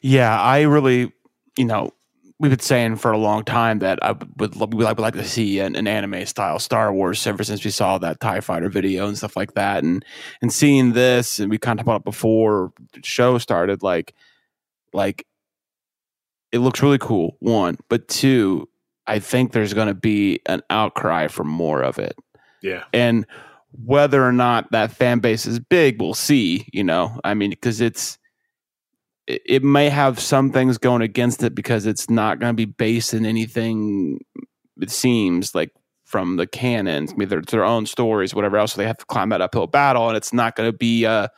[0.00, 1.12] Yeah, I really,
[1.58, 1.90] you know,
[2.38, 5.58] we've been saying for a long time that I would, like, would like to see
[5.58, 9.18] an, an anime style Star Wars ever since we saw that Tie Fighter video and
[9.18, 10.04] stuff like that, and
[10.40, 14.14] and seeing this, and we kind of talked before the show started, like,
[14.92, 15.26] like
[16.52, 17.36] it looks really cool.
[17.40, 18.68] One, but two,
[19.12, 22.16] I think there's going to be an outcry for more of it.
[22.62, 23.26] Yeah, and
[23.72, 27.18] whether or not that fan base is big we'll see you know?
[27.24, 28.18] I mean because it's
[29.26, 32.66] it, it may have some things going against it because it's not going to be
[32.66, 34.20] based in anything
[34.80, 35.70] it seems like
[36.04, 39.06] from the canon I mean, it's their own stories whatever else so they have to
[39.06, 41.30] climb that uphill battle and it's not going to be a,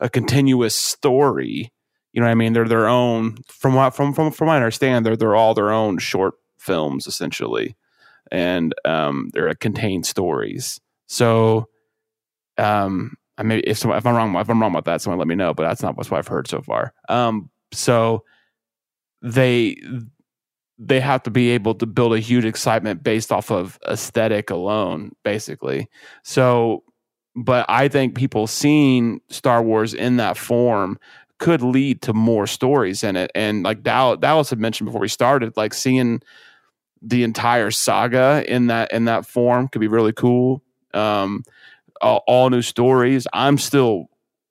[0.00, 1.72] a continuous story.
[2.12, 2.52] You know what i mean?
[2.52, 5.72] They're their own from what from from from what i understand they're they're all their
[5.72, 6.34] own short
[6.68, 7.74] films essentially
[8.30, 10.80] and um, they're contained stories.
[11.06, 11.68] So,
[12.56, 15.34] um, I may if if I'm wrong if I'm wrong about that, someone let me
[15.34, 15.54] know.
[15.54, 16.92] But that's not what I've heard so far.
[17.08, 18.24] Um, so
[19.22, 19.76] they
[20.78, 25.12] they have to be able to build a huge excitement based off of aesthetic alone,
[25.24, 25.88] basically.
[26.22, 26.84] So,
[27.34, 30.98] but I think people seeing Star Wars in that form
[31.38, 33.30] could lead to more stories in it.
[33.34, 36.20] And like Dallas had mentioned before we started, like seeing
[37.02, 40.62] the entire saga in that in that form could be really cool.
[40.94, 41.44] Um,
[42.00, 43.26] all, all new stories.
[43.32, 44.08] I'm still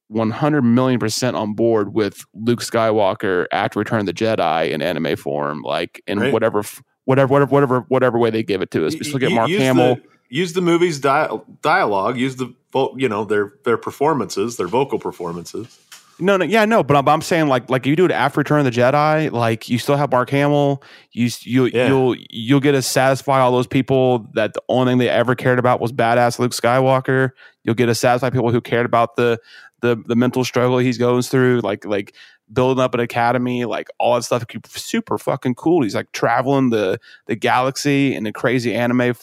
[0.09, 5.15] 100 million percent on board with Luke Skywalker after Return of the Jedi in anime
[5.17, 6.31] form, like in Right.
[6.33, 6.63] whatever
[7.05, 8.93] whatever whatever whatever whatever way they give it to us.
[8.93, 9.95] We still get Mark use Hamill.
[9.95, 12.17] The, use the movie's dia- dialogue.
[12.17, 12.53] Use the
[12.95, 15.77] you know their their performances, their vocal performances.
[16.19, 18.39] No, no, yeah, no, but I'm, I'm saying like like if you do it after
[18.39, 20.81] Return of the Jedi, like you still have Mark Hamill.
[21.11, 21.87] You you Yeah.
[21.87, 25.59] you'll you'll get to satisfy all those people that the only thing they ever cared
[25.59, 27.31] about was badass Luke Skywalker.
[27.63, 29.39] You'll get to satisfy people who cared about the
[29.81, 32.15] the the mental struggle he's going through, like like
[32.51, 34.43] building up an academy, like all that stuff.
[34.65, 35.83] Super fucking cool.
[35.83, 39.13] He's like traveling the the galaxy in a crazy anime.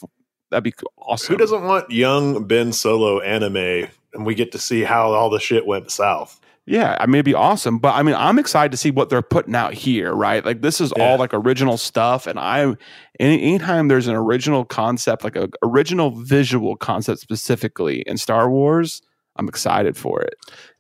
[0.51, 1.33] That'd be awesome.
[1.35, 3.89] Who doesn't want young Ben Solo anime?
[4.13, 6.39] And we get to see how all the shit went south.
[6.67, 9.21] Yeah, I mean it'd be awesome, but I mean I'm excited to see what they're
[9.21, 10.43] putting out here, right?
[10.45, 11.05] Like this is Yeah.
[11.11, 12.75] all like original stuff, and I
[13.21, 19.03] any anytime there's an original concept, like a original visual concept specifically in Star Wars,
[19.37, 20.35] I'm excited for it.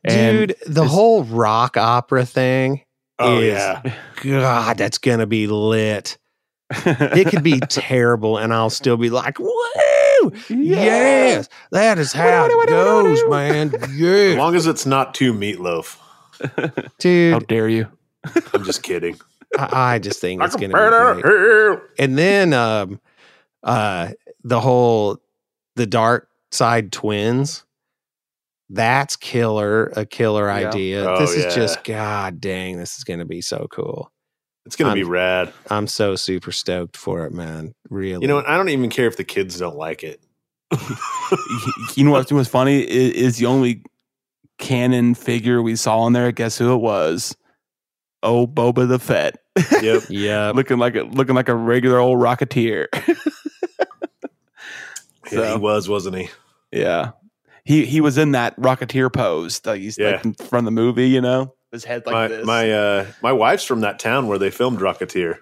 [0.04, 2.80] And Dude, the whole rock opera thing,
[3.18, 3.82] Oh is- yeah,
[4.22, 6.16] God, that's gonna be lit.
[6.86, 9.36] It could be terrible, and I'll still be like,
[10.24, 10.32] "Woo!
[10.48, 13.74] Yes, that is how it goes, man.
[13.82, 15.98] as long as it's not too meatloaf.
[17.32, 17.88] How dare you?
[18.52, 19.18] I'm just kidding.
[19.58, 21.78] I, I just think it's gonna be great.
[21.98, 23.00] And then, um,
[23.62, 24.10] uh,
[24.42, 25.18] the whole
[25.76, 27.64] the dark side twins.
[28.70, 30.68] That's killer, a killer Yeah.
[30.68, 31.08] idea.
[31.08, 31.46] Oh, this yeah.
[31.46, 34.10] is just god dang, this is gonna be so cool.
[34.66, 35.52] It's gonna be I'm- rad.
[35.70, 37.74] I'm so super stoked for it, man.
[37.90, 38.22] Really.
[38.22, 38.48] You know, what?
[38.48, 40.20] I don't even care if the kids don't like it.
[41.94, 43.82] you know what's what's funny is, is the only
[44.58, 46.32] canon figure we saw in there.
[46.32, 47.36] Guess who it was?
[48.22, 49.36] Oh, Boba the Fett,
[49.82, 50.04] Yep.
[50.08, 50.50] yeah.
[50.54, 52.86] looking like a looking like a regular old Rocketeer.
[55.32, 56.28] Yeah, he was, wasn't he?
[56.70, 57.12] Yeah.
[57.64, 60.20] He he was in that Rocketeer pose that he's Yeah.
[60.22, 61.54] like from the movie, you know?
[61.74, 62.46] His head like my this.
[62.46, 65.38] my uh my wife's from that town where they filmed Rocketeer.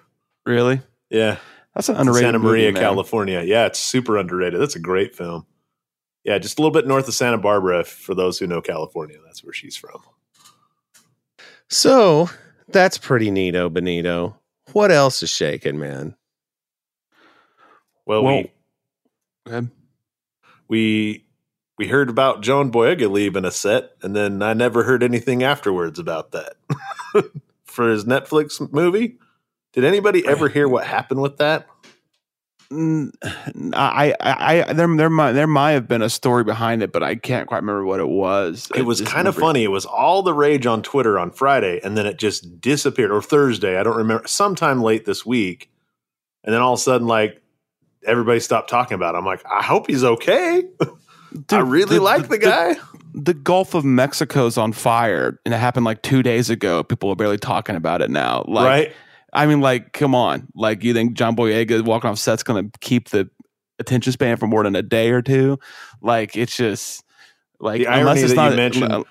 [0.46, 0.80] really?
[1.10, 1.36] Yeah,
[1.74, 2.80] That's an in underrated Santa Maria, movie.
[2.80, 3.42] California.
[3.42, 4.58] Yeah, it's super underrated.
[4.60, 5.46] That's a great film.
[6.24, 7.84] Yeah, just a little bit north of Santa Barbara.
[7.84, 10.00] For those who know California, that's where she's from.
[11.68, 12.30] So
[12.68, 14.38] that's pretty neato, Benito.
[14.72, 16.16] What else is shaking, man?
[18.06, 18.42] Well, Well- we
[19.44, 19.70] Go ahead.
[20.68, 21.26] we
[21.78, 25.98] we heard about John Boyega leaving a set, and then I never heard anything afterwards
[25.98, 26.54] about that
[27.64, 29.18] for his Netflix movie.
[29.72, 31.66] Did anybody ever hear what happened with that?
[32.70, 33.12] Mm,
[33.74, 37.02] I, I, I, there, there might, there might have been a story behind it, but
[37.02, 38.70] I can't quite remember what it was.
[38.74, 39.62] It was kind of funny.
[39.62, 43.10] It was all the rage on Twitter on Friday, and then it just disappeared.
[43.10, 44.26] Or Thursday, I don't remember.
[44.26, 45.70] Sometime late this week,
[46.44, 47.42] and then all of a sudden, like
[48.04, 49.14] everybody stopped talking about.
[49.14, 49.18] it.
[49.18, 50.64] I'm like, I hope he's okay.
[51.34, 52.76] I Dude, really like the, guy.
[53.14, 56.82] The Gulf of Mexico's on fire, and it happened like two days ago.
[56.82, 58.44] People are barely talking about it now.
[58.46, 58.92] Like, right?
[59.32, 60.48] I mean, like, come on.
[60.54, 63.30] Like, you think John Boyega walking off set's going to keep the
[63.78, 65.58] attention span for more than a day or two?
[66.00, 67.02] Like, it's just
[67.60, 69.04] like The unless it's that not you mentioned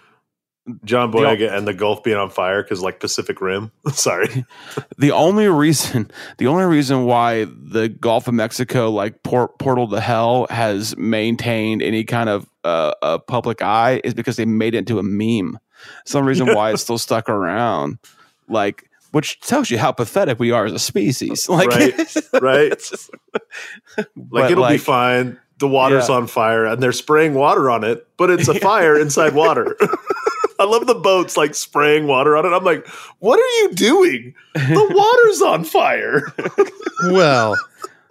[0.86, 3.72] John The- Boyega and the Gulf being on fire because like Pacific Rim.
[3.94, 4.46] Sorry.
[4.98, 10.00] the only reason the only reason why the Gulf of Mexico like port, portal to
[10.00, 14.80] hell has maintained any kind of uh, a public eye is because they made it
[14.80, 15.58] into a meme.
[16.06, 17.98] Some reason why it's still stuck around,
[18.48, 21.50] like which tells you how pathetic we are as a species.
[21.50, 22.92] Like, Right, right.
[23.98, 25.38] Like but, it'll be fine.
[25.62, 26.16] The water's Yeah.
[26.16, 29.78] on fire and they're spraying water on it, but it's a fire inside water.
[30.60, 32.50] I love the boats like spraying water on it.
[32.50, 32.86] I'm like,
[33.20, 34.34] what are you doing?
[34.54, 36.34] The water's on fire.
[37.12, 37.56] well,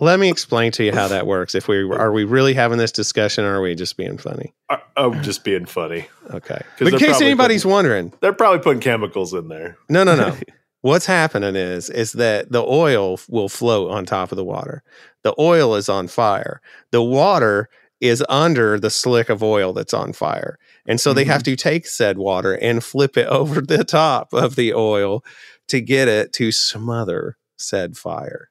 [0.01, 1.55] let me explain to you how that works.
[1.55, 4.53] If we are we really having this discussion or are we just being funny?
[4.69, 6.09] I- I'm just being funny.
[6.31, 6.61] Okay.
[6.81, 9.77] In case anybody's putting- wondering, They're probably putting chemicals in there.
[9.89, 10.37] no, no, no.
[10.83, 14.83] What's happening is is that the oil will float on top of the water.
[15.23, 16.63] The oil is on fire.
[16.91, 17.69] The water
[18.01, 20.59] is under the slick of oil that's on fire.
[20.87, 21.53] And so they have mm-hmm.
[21.53, 25.23] to take said water and flip it over the top of the oil
[25.69, 28.49] to get it to smother said fire.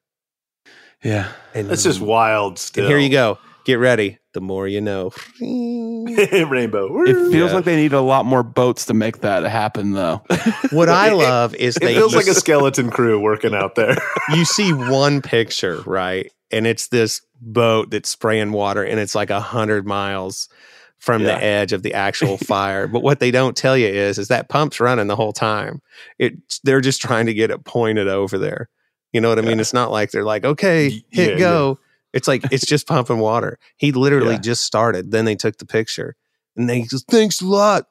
[1.04, 1.32] yeah.
[1.56, 2.86] And That's just wild still.
[2.86, 3.40] And here you go.
[3.66, 4.19] Get ready.
[4.34, 5.12] The more you know.
[5.42, 7.04] Rainbow.
[7.04, 7.54] It feels Yeah.
[7.56, 10.22] like they need a lot more boats to make that happen, though.
[10.72, 13.96] what I It- love is It they feels like a skeleton crew working out there.
[14.36, 16.32] you see one picture, right?
[16.52, 20.50] And it's this boat that's spraying water and it's like a hundred miles
[20.98, 21.28] from Yeah.
[21.38, 22.88] the edge of the actual fire.
[22.88, 25.82] But what they don't tell you is is that pump's running the whole time.
[26.18, 28.70] It they're just trying to get it pointed over there.
[29.14, 29.56] You know what I mean?
[29.58, 29.62] Yeah.
[29.62, 31.80] It's not like they're like, okay, hit yeah, go.
[32.14, 33.60] It's like it's just pumping water.
[33.78, 34.40] He literally Yeah.
[34.40, 35.12] just started.
[35.12, 36.16] Then they took the picture.
[36.56, 37.86] And they just thanks a lot.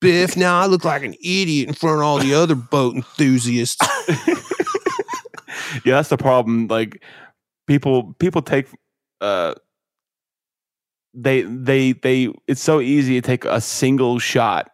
[0.00, 3.84] Biff, now I look like an idiot in front of all the other boat enthusiasts.
[5.84, 6.68] yeah, that's the problem.
[6.68, 7.02] Like
[7.66, 8.68] people people take
[9.20, 9.54] uh
[11.14, 14.70] they they they it's so easy to take a single shot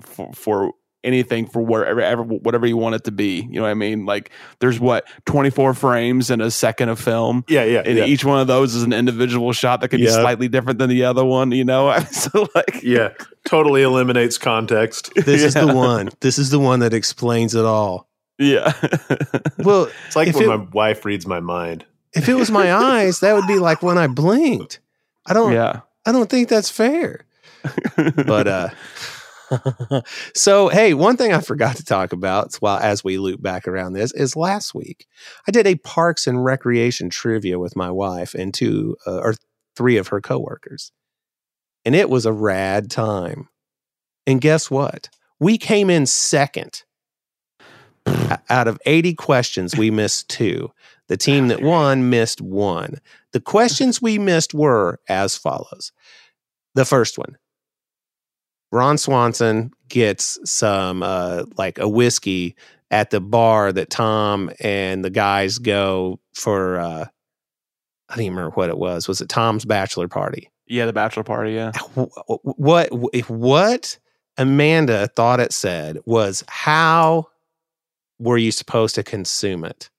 [0.00, 0.72] for for
[1.04, 3.42] anything for wherever ever, whatever you want it to be.
[3.42, 4.04] You know what I mean?
[4.04, 7.44] Like there's what 24 frames in a second of film.
[7.48, 7.82] yeah, yeah.
[7.84, 8.04] And yeah.
[8.04, 11.04] each one of those is an individual shot that could be slightly different than the
[11.04, 11.96] other one, you know?
[12.10, 13.10] so like yeah.
[13.46, 15.12] Totally eliminates context.
[15.24, 16.10] This is the one.
[16.20, 18.08] This is the one that explains it all.
[18.38, 18.72] Yeah.
[19.58, 21.84] Well, It's like when it- my wife reads my mind.
[22.14, 24.80] if it was my eyes, that would be like when I blinked.
[25.26, 25.80] I don't yeah.
[26.06, 27.24] I don't think that's fair.
[27.96, 28.68] But uh
[30.34, 33.92] so, hey, one thing I forgot to talk about while as we loop back around
[33.92, 35.06] this is last week
[35.46, 39.34] I did a parks and recreation trivia with my wife and two uh, or
[39.76, 40.92] three of her coworkers.
[41.84, 43.48] And it was a rad time.
[44.26, 45.08] And guess what?
[45.40, 46.82] We came in second.
[48.50, 50.70] Out of 80 questions, we missed two.
[51.08, 53.00] The team that won missed one.
[53.32, 55.92] The questions we missed were as follows.
[56.74, 57.36] The first one
[58.70, 62.56] Ron Swanson gets some uh, like a whiskey
[62.90, 66.78] at the bar that Tom and the guys go for.
[66.78, 67.06] Uh,
[68.08, 69.06] I don't even remember what it was.
[69.06, 70.50] Was it Tom's bachelor party?
[70.66, 71.52] Yeah, the bachelor party.
[71.52, 71.72] Yeah.
[72.42, 73.98] What if what
[74.36, 77.28] Amanda thought it said was how
[78.18, 79.90] were you supposed to consume it?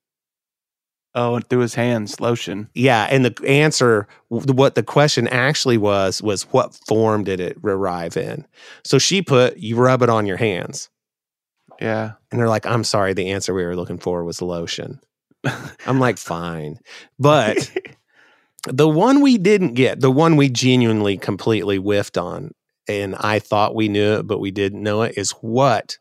[1.15, 2.69] Oh, and through his hands, lotion.
[2.75, 8.15] Yeah, and the answer, what the question actually was, was what form did it arrive
[8.15, 8.45] in?
[8.83, 10.89] So she put, you rub it on your hands.
[11.81, 12.13] Yeah.
[12.31, 14.99] And they're like, I'm sorry, the answer we were looking for was lotion.
[15.85, 16.79] I'm like, fine.
[17.17, 17.75] But
[18.67, 22.53] the one we didn't get, the one we genuinely completely whiffed on,
[22.87, 25.97] and I thought we knew it, but we didn't know it, is what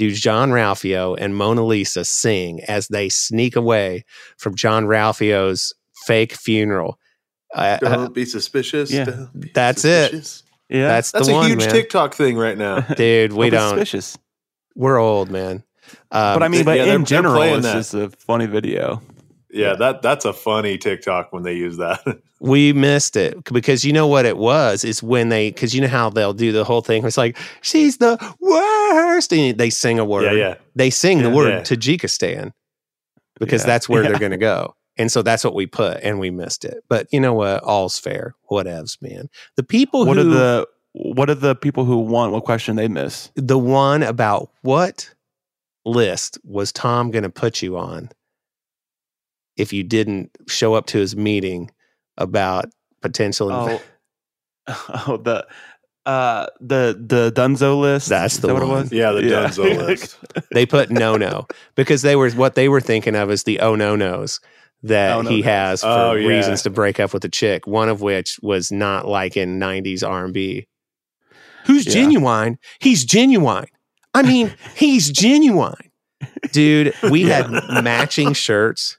[0.00, 4.06] do Jean-Ralphio and Mona Lisa sing as they sneak away
[4.38, 5.74] from Jean-Ralphio's
[6.06, 6.98] fake funeral?
[7.54, 8.90] Uh, uh, Don't be suspicious.
[8.90, 9.04] Yeah.
[9.04, 10.42] Don't be That's it.
[10.70, 10.88] yeah.
[10.88, 11.70] that's, That's the a one, huge man.
[11.70, 12.80] TikTok thing right now.
[12.96, 13.70] Dude, we Don't.
[13.70, 14.16] Suspicious.
[14.74, 15.64] We're old, man.
[16.10, 17.74] Um, But I mean, but they're- they're in general, playing it's that.
[17.74, 19.02] just a funny video.
[19.52, 22.00] Yeah, that that's a funny TikTok when they use that.
[22.40, 25.88] we missed it because you know what it was is when they because you know
[25.88, 27.04] how they'll do the whole thing.
[27.04, 30.24] It's like she's the worst, and they sing a word.
[30.24, 30.54] yeah, yeah.
[30.76, 31.60] They sing the word Yeah.
[31.62, 32.52] Tajikistan
[33.38, 33.66] because Yeah.
[33.66, 34.10] that's where Yeah.
[34.10, 36.84] they're going to go, and so that's what we put, and we missed it.
[36.88, 37.62] But you know what?
[37.64, 38.34] All's fair.
[38.50, 39.28] Whatevs, man.
[39.56, 42.32] The people What who are the what are the people who want?
[42.32, 43.30] What question they miss?
[43.36, 45.12] the one about what
[45.84, 48.10] list was Tom going to put you on
[49.56, 51.70] if you didn't show up to his meeting
[52.16, 52.66] about
[53.02, 53.80] potential inv-
[54.68, 55.46] Oh, oh the
[56.06, 58.08] uh the the Dunzo list.
[58.08, 58.70] That's the that what one.
[58.70, 58.92] it was?
[58.92, 60.16] Yeah, the Dunzo list.
[60.52, 63.74] they put no no because they were what they were thinking of as the oh
[63.74, 64.40] no nos
[64.82, 65.44] that Oh, no he nos.
[65.44, 66.26] has for Oh, yeah.
[66.28, 70.06] reasons to break up with a chick one of which was not like in 90s
[70.08, 70.66] r&b
[71.66, 71.92] who's Yeah.
[71.92, 73.66] genuine he's genuine
[74.14, 75.74] i mean he's genuine
[76.52, 77.50] dude we had
[77.84, 78.96] matching shirts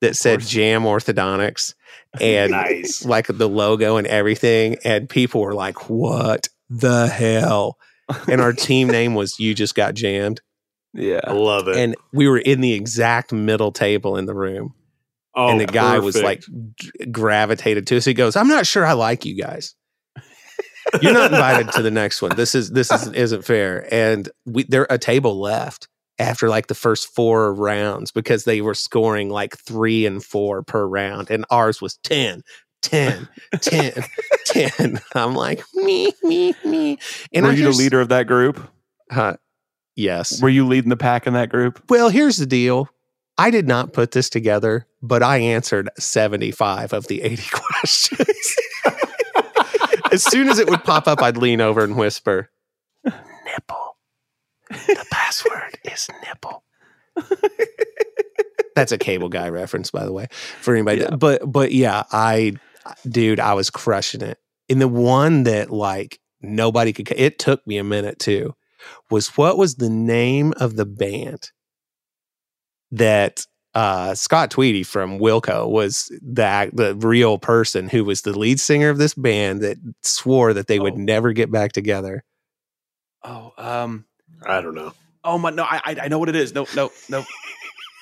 [0.00, 1.74] that said jam orthodontics
[2.20, 3.04] and nice.
[3.04, 7.78] like the logo and everything and people were like what the hell?
[8.26, 10.40] And our team name was you just got jammed.
[10.94, 11.20] Yeah.
[11.24, 11.76] I love it.
[11.76, 14.74] and we were in the exact middle table in the room.
[15.34, 18.04] Oh, and the guy was like g- gravitated to us.
[18.04, 19.74] He goes i'm not sure i like you guys.
[21.02, 22.34] You're not invited to the next one.
[22.34, 23.86] This is this is, isn't fair.
[23.92, 25.86] And we there a table left
[26.18, 30.86] after like the first four rounds because they were scoring like three and four per
[30.86, 32.42] round and ours was 10
[32.82, 33.28] 10
[33.60, 33.92] 10
[34.46, 36.98] 10 i'm like me me me
[37.32, 38.60] and Were I you the leader of that group?
[39.10, 39.36] huh,
[39.96, 41.82] yes Were you leading the pack in that group?
[41.88, 42.88] Well, here's the deal.
[43.36, 48.56] I did not put this together, but I answered 75 of the 80 questions.
[50.12, 52.50] as soon as it would pop up, I'd lean over and whisper,
[53.04, 53.96] Nipple.
[54.70, 56.64] The password is nipple.
[58.74, 60.28] That's a cable guy reference, by the way,
[60.60, 61.00] for anybody.
[61.00, 61.16] Yeah.
[61.16, 62.54] But but yeah, I
[63.08, 64.38] dude, I was crushing it.
[64.68, 68.54] And the one that like nobody could it took me a minute too
[69.10, 71.50] was what was the name of the band
[72.92, 78.38] that uh, Scott Tweedy from Wilco was the act- the real person who was the
[78.38, 80.98] lead singer of this band that swore that they would Oh.
[80.98, 82.22] never get back together.
[83.24, 84.04] Oh, um,
[84.46, 84.92] I don't know.
[85.24, 86.54] oh my, no, I, I- I know what it is.
[86.54, 87.24] No, no, no,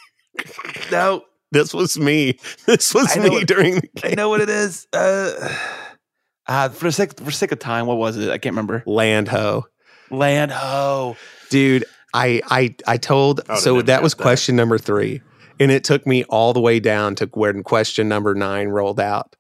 [0.91, 1.25] no.
[1.53, 2.39] This was me.
[2.67, 3.49] This was know me it.
[3.49, 4.17] during the I game.
[4.17, 4.87] know what it is.
[4.93, 5.55] Uh,
[6.47, 8.29] uh, for sake for sake of time, what was it?
[8.31, 8.83] I can't remember.
[8.87, 9.67] Land ho.
[10.11, 11.17] Land ho.
[11.51, 14.23] Dude, I I I told I so that was that.
[14.23, 15.23] question number 3
[15.59, 19.37] and it took me all the way down to when question number 9 rolled out.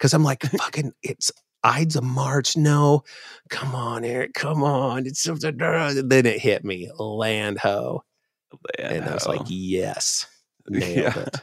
[0.00, 1.30] Cuz I'm like fucking it's
[1.64, 2.56] Ides of March.
[2.56, 3.02] No.
[3.50, 4.34] Come on, Eric.
[4.34, 5.06] Come on.
[5.06, 6.90] It's something then it hit me.
[6.98, 8.04] Land ho.
[8.78, 9.32] Land And I was ho.
[9.32, 10.26] like, "Yes."
[10.68, 11.18] Nailed Yeah.
[11.18, 11.36] it.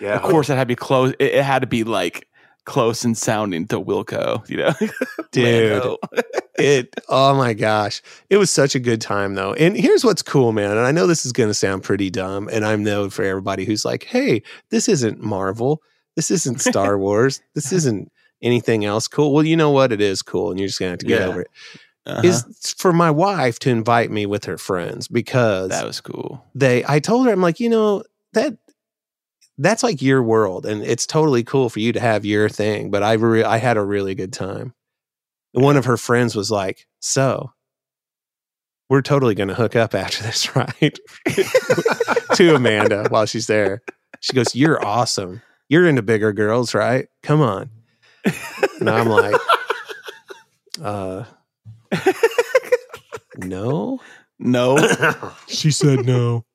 [0.00, 1.12] Yeah, of course, it had to be close.
[1.18, 2.26] It, it had to be like
[2.64, 4.48] close and sounding to Wilco.
[4.48, 4.72] You know,
[5.32, 5.96] Dude.
[6.58, 10.52] It oh my gosh it was such a good time though and here's what's cool
[10.52, 13.24] man and i know this is going to sound pretty dumb and i'm known for
[13.24, 15.80] everybody who's like hey this isn't marvel
[16.16, 18.12] this isn't star wars this isn't
[18.42, 19.32] anything else cool?
[19.32, 19.92] Well, you know what?
[19.92, 21.26] It is cool, and you're just gonna have to get Yeah.
[21.28, 21.50] over it.
[22.06, 22.22] Uh-huh.
[22.24, 26.42] Is for my wife to invite me with her friends because that was cool.
[26.54, 28.56] they I told her I'm like, you know, that
[29.58, 33.02] that's like your world and it's totally cool for you to have your thing, but
[33.02, 34.72] I re- I had a really good time.
[35.52, 37.52] And one of her friends was like, "So,
[38.88, 40.98] we're totally going to hook up after this, right?"
[42.34, 43.82] to Amanda while she's there.
[44.20, 45.42] She goes, "You're awesome.
[45.68, 47.08] You're into bigger girls, right?
[47.22, 47.68] Come on."
[48.80, 49.34] And I'm like,
[50.82, 51.24] "Uh
[53.38, 54.00] no."
[54.42, 54.78] No,
[55.48, 56.46] She said no.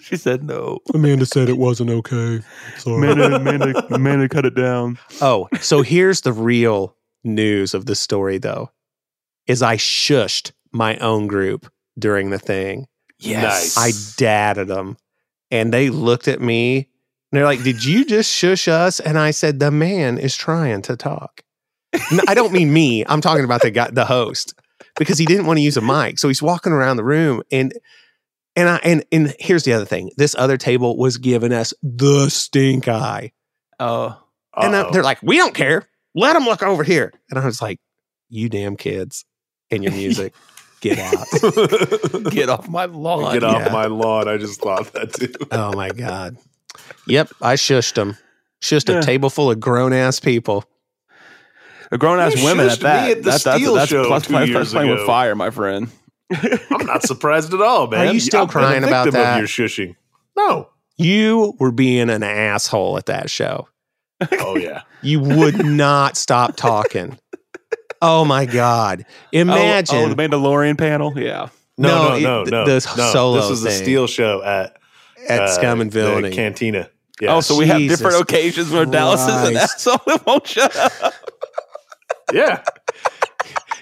[0.00, 0.80] she said no.
[0.92, 2.40] Amanda said it wasn't okay.
[2.78, 2.96] Sorry.
[2.96, 4.98] Amanda, Amanda, Amanda, cut it down.
[5.20, 8.72] Oh, so here's the real news of the story though.
[9.46, 12.88] Is I shushed my own group during the thing.
[13.24, 13.78] Nice.
[13.78, 14.96] I dadded them
[15.52, 16.88] and they looked at me
[17.36, 20.80] and they're like, "Did you just shush us?" And I said, "The man is trying
[20.82, 21.42] to talk."
[22.10, 23.04] No, I don't mean me.
[23.06, 24.54] I'm talking about the guy, the host,
[24.96, 26.18] because he didn't want to use a mic.
[26.18, 27.74] So he's walking around the room and
[28.54, 30.12] and I and and here's the other thing.
[30.16, 33.32] This other table was giving us the stink eye.
[33.78, 34.18] Oh,
[34.56, 34.92] And uh, Uh-oh.
[34.92, 35.86] they're like, we don't care.
[36.14, 37.12] Let them look over here.
[37.28, 37.78] And I was like,
[38.30, 39.26] you damn kids
[39.70, 40.32] and your music,
[40.80, 41.26] get out.
[42.30, 43.34] get off my lawn.
[43.34, 43.72] Get off yeah.
[43.72, 44.26] my lawn.
[44.26, 45.34] I just thought that too.
[45.52, 46.38] oh my God.
[47.06, 47.30] Yep.
[47.42, 48.16] I shushed them.
[48.62, 48.98] Shushed Yeah.
[49.00, 50.64] a table full of grown ass people.
[51.92, 53.10] A grown ass You women shushed at me that.
[53.10, 55.50] at the That- that's Steel that's, show plus two playing, years playing with fire, my
[55.50, 55.88] friend.
[56.32, 58.08] I'm not surprised at all, man.
[58.08, 59.38] Are you still I've been a crying about victim of that?
[59.38, 59.94] your shushing.
[60.36, 60.70] No.
[60.96, 63.68] You were being an asshole at that show.
[64.40, 64.82] Oh yeah.
[65.02, 67.16] You would not stop talking.
[68.02, 69.04] Oh my God.
[69.30, 69.96] Imagine.
[69.96, 71.12] Oh, oh, the Mandalorian panel.
[71.16, 71.48] Yeah.
[71.78, 72.64] No, No, no, it- no, the- no.
[72.64, 73.12] the no.
[73.12, 74.76] solo This was a steel show at
[75.28, 76.30] at uh, Scum and the Villainy.
[76.34, 76.90] Cantina.
[77.20, 77.34] Yeah.
[77.36, 79.86] Oh, so we have different occasions where Dallas is an Christ.
[79.86, 80.14] asshole.
[80.14, 81.14] It won't shut up.
[82.32, 82.62] yeah.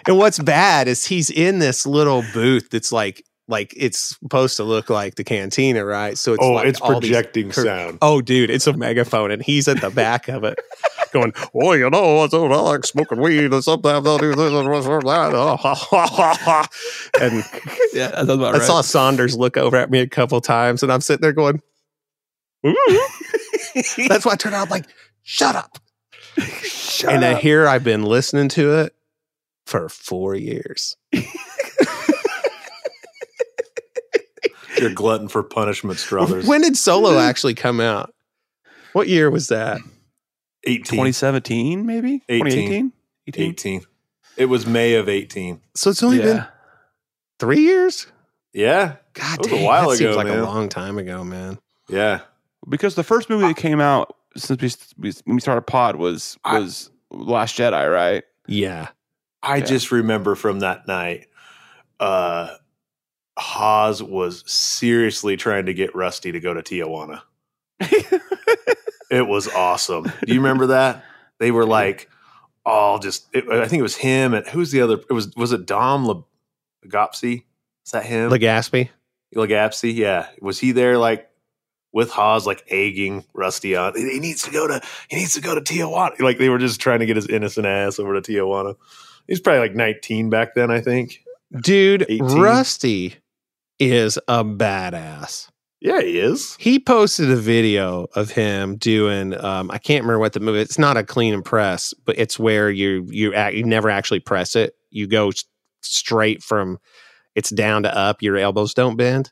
[0.06, 4.64] And what's bad is he's in this little booth that's like like it's supposed to
[4.64, 6.16] look like the cantina, right?
[6.16, 7.98] So it's oh, like it's these projecting sound.
[8.00, 10.58] Oh, dude, it's a megaphone, and he's at the back of it,
[11.12, 14.52] going, "Well, you know, I don't- I like smoking weed, and sometimes I'll do this
[14.52, 16.68] and that."
[17.20, 17.44] and
[17.92, 21.00] Yeah, that's about I saw Saunders look over at me a couple times, and I'm
[21.00, 21.60] sitting there going,
[22.66, 24.06] "Ooh." Mm-hmm.
[24.08, 24.86] "That's why I turned out like,
[25.22, 25.78] shut up."
[26.62, 27.36] Shut and up.
[27.36, 28.94] I hear I've been listening to it
[29.66, 30.96] for four years.
[34.80, 36.46] You're glutton for punishment, Strothers.
[36.46, 38.12] When did Solo actually come out?
[38.92, 39.80] What year was that?
[40.66, 40.82] 18.
[40.84, 42.22] 2017, maybe?
[42.28, 42.44] 18.
[42.44, 42.92] 2018?
[43.28, 43.50] 18?
[43.50, 43.80] 18.
[44.36, 45.60] It was May of 18.
[45.74, 46.44] So it's only been
[47.38, 48.06] three years.
[48.52, 48.96] Yeah.
[49.14, 50.38] God That was a while that seems ago, like man.
[50.38, 51.58] a long time ago, man.
[51.88, 52.20] Yeah.
[52.68, 54.60] Because the first movie that came out since
[54.98, 58.24] we, we started pod was I- was Last Jedi, right?
[58.48, 58.88] Yeah,
[59.42, 59.64] I Yeah.
[59.64, 61.26] just remember from that night,
[62.00, 62.48] uh,
[63.38, 67.22] Haas was seriously trying to get Rusty to go to Tijuana.
[69.10, 70.04] It was awesome.
[70.04, 71.04] Do you remember that?
[71.38, 72.08] They were like,
[72.66, 74.94] all just, it, I think it was him and who's the other?
[74.94, 76.24] It was, was it Dom
[76.84, 77.44] Legopsy?
[77.84, 78.30] Is that him?
[78.30, 78.88] Legaspi.
[79.34, 80.28] Legapsy, yeah.
[80.40, 81.30] Was he there like
[81.92, 83.94] with Haas like egging Rusty on?
[83.94, 86.18] He needs to go to he needs to go to Tijuana.
[86.20, 88.74] Like they were just trying to get his innocent ass over to Tijuana.
[89.28, 91.20] He's probably like 19 back then, I think.
[91.52, 92.40] Dude, 18.
[92.40, 93.16] Rusty
[93.78, 95.48] is a badass.
[95.80, 96.56] Yeah, he is.
[96.58, 99.38] He posted a video of him doing.
[99.38, 100.60] Um, I can't remember what the movie.
[100.60, 104.20] It's not a clean and press, but it's where you you act, you never actually
[104.20, 104.74] press it.
[104.90, 105.30] You go
[105.82, 106.78] straight from
[107.34, 108.22] it's down to up.
[108.22, 109.30] Your elbows don't bend.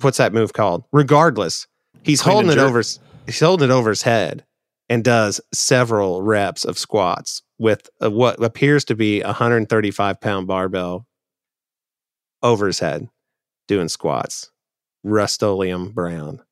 [0.00, 0.84] What's that move called?
[0.92, 1.66] Regardless,
[2.02, 2.82] he's Clean holding it over.
[3.26, 4.46] He's holding it over his head
[4.88, 10.46] and does several reps of squats with a, what appears to be a 135 pound
[10.46, 11.06] barbell
[12.42, 13.08] over his head,
[13.68, 14.50] doing squats.
[15.04, 16.42] Rustolium Brown,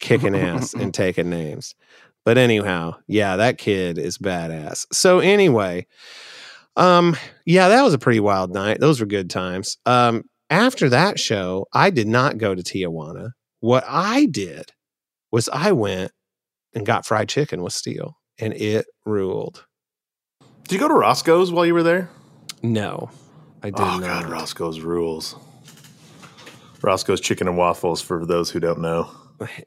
[0.00, 1.74] kicking ass and taking names.
[2.24, 4.86] But anyhow, yeah, that kid is badass.
[4.92, 5.86] So anyway,
[6.76, 8.80] um, yeah, that was a pretty wild night.
[8.80, 9.76] Those were good times.
[9.84, 13.32] Um, after that show, I did not go to Tijuana.
[13.60, 14.72] What I did
[15.30, 16.12] was I went
[16.74, 19.66] and got fried chicken with Steel, and it ruled.
[20.64, 22.08] Did you go to Roscoe's while you were there?
[22.62, 23.10] No,
[23.64, 24.02] I did oh not.
[24.02, 25.36] god, Roscoe's rules.
[26.82, 29.10] Roscoe's chicken and waffles for those who don't know.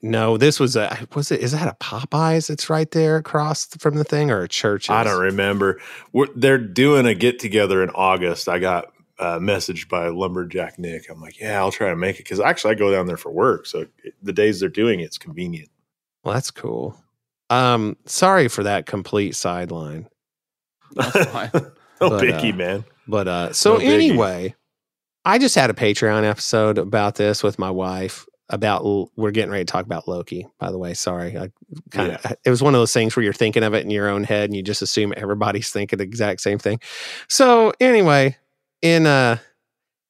[0.03, 1.41] No, this was a was it?
[1.41, 2.51] Is that a Popeyes?
[2.51, 4.91] It's right there across from the thing, or a church?
[4.91, 5.81] I don't remember.
[6.13, 8.47] We're, they're doing a get together in August.
[8.47, 11.09] I got uh, messaged by Lumberjack Nick.
[11.09, 13.31] I'm like, yeah, I'll try to make it because actually I go down there for
[13.31, 13.65] work.
[13.65, 13.87] So
[14.21, 15.69] the days they're doing it's convenient.
[16.23, 16.95] Well, that's cool.
[17.49, 20.07] Um, sorry for that complete sideline.
[20.91, 21.51] That's fine.
[22.01, 22.85] oh, But, picky uh, man.
[23.07, 24.55] But uh so No anyway,
[25.25, 29.65] I just had a Patreon episode about this with my wife about we're getting ready
[29.65, 30.93] to talk about Loki, by the way.
[30.93, 31.37] Sorry.
[31.37, 31.51] I
[31.91, 34.07] kind of it was one of those things where you're thinking of it in your
[34.07, 36.79] own head and you just assume everybody's thinking the exact same thing.
[37.27, 38.37] So anyway,
[38.81, 39.37] in uh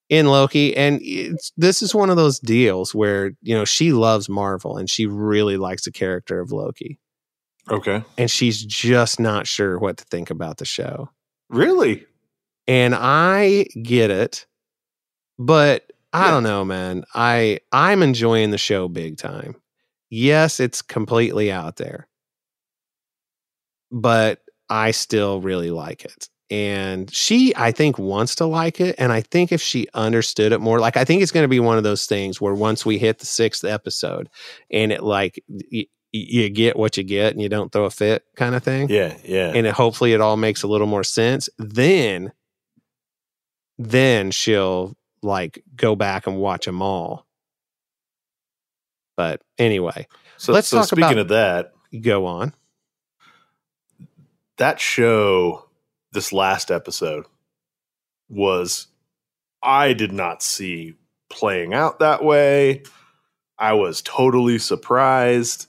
[0.09, 4.29] in Loki and it's, this is one of those deals where, you know, she loves
[4.29, 6.99] Marvel and she really likes the character of Loki
[7.69, 8.03] Okay.
[8.17, 11.09] and she's just not sure what to think about the show
[11.49, 12.05] Really?
[12.67, 14.45] and I get it,
[15.39, 16.31] but I Yeah.
[16.31, 17.05] don't know, man.
[17.15, 19.55] I I'm enjoying the show big time.
[20.09, 22.07] Yes, it's completely out there,
[23.91, 26.29] but I still really like it.
[26.49, 28.95] And she, I think, wants to like it.
[28.97, 31.59] And I think if she understood it more, like I think it's going to be
[31.59, 34.29] one of those things where once we hit the sixth episode,
[34.71, 35.43] and it like
[36.19, 39.17] you get what you get, and you don't throw a fit, kind of thing Yeah,
[39.23, 39.51] yeah.
[39.53, 42.31] and it, hopefully it all makes a little more sense then
[43.77, 47.25] then she'll like go back and watch them all
[49.15, 50.07] but anyway
[50.37, 52.53] so let's so talk speaking about- of that, go on
[54.57, 55.69] that show,
[56.13, 57.25] this last episode,
[58.27, 58.87] was
[59.61, 60.95] I did not see
[61.29, 62.81] playing out that way.
[63.59, 65.67] I was totally surprised.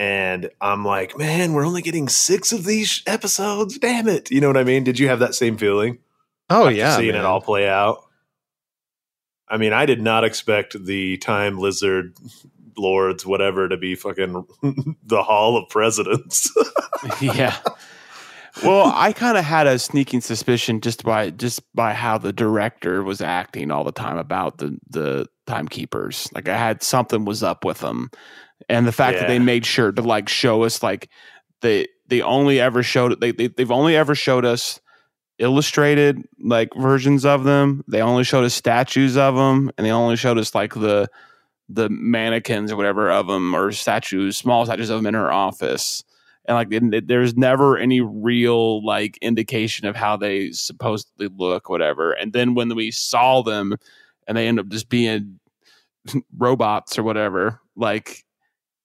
[0.00, 3.76] And I'm like, man, we're only getting six of these episodes.
[3.76, 4.30] Damn it.
[4.30, 4.82] You know what I mean?
[4.82, 5.98] Did you have that same feeling?
[6.50, 7.20] oh yeah seeing man.
[7.20, 8.04] it all play out.
[9.46, 12.16] I mean, I did not expect the time lizard
[12.78, 14.46] lords, whatever, to be fucking
[15.04, 16.50] the Hall of Presidents.
[17.20, 17.58] yeah.
[18.64, 23.02] Well, I kind of had a sneaking suspicion just by just by how the director
[23.02, 26.30] was acting all the time about the the timekeepers.
[26.34, 28.10] Like I had something was up with them,
[28.70, 31.08] and the fact that they made sure to like show us like
[31.60, 34.80] they they only ever showed they, they they've only ever showed us
[35.38, 37.82] illustrated like versions of them.
[37.88, 41.08] They only showed us statues of them, and they only showed us like the
[41.68, 46.02] the mannequins or whatever of them or statues, small statues of them in her office.
[46.46, 52.12] And like it- there's never any real like indication of how they supposedly look whatever.
[52.12, 53.76] And then when we saw them
[54.26, 55.38] and they end up just being
[56.36, 58.24] robots or whatever like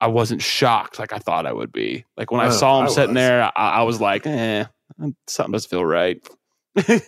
[0.02, 2.86] i wasn't shocked like i thought i would be like when i Oh, saw him
[2.86, 3.24] I sitting was.
[3.24, 4.66] there I, I was like eh
[5.28, 6.26] something doesn't feel right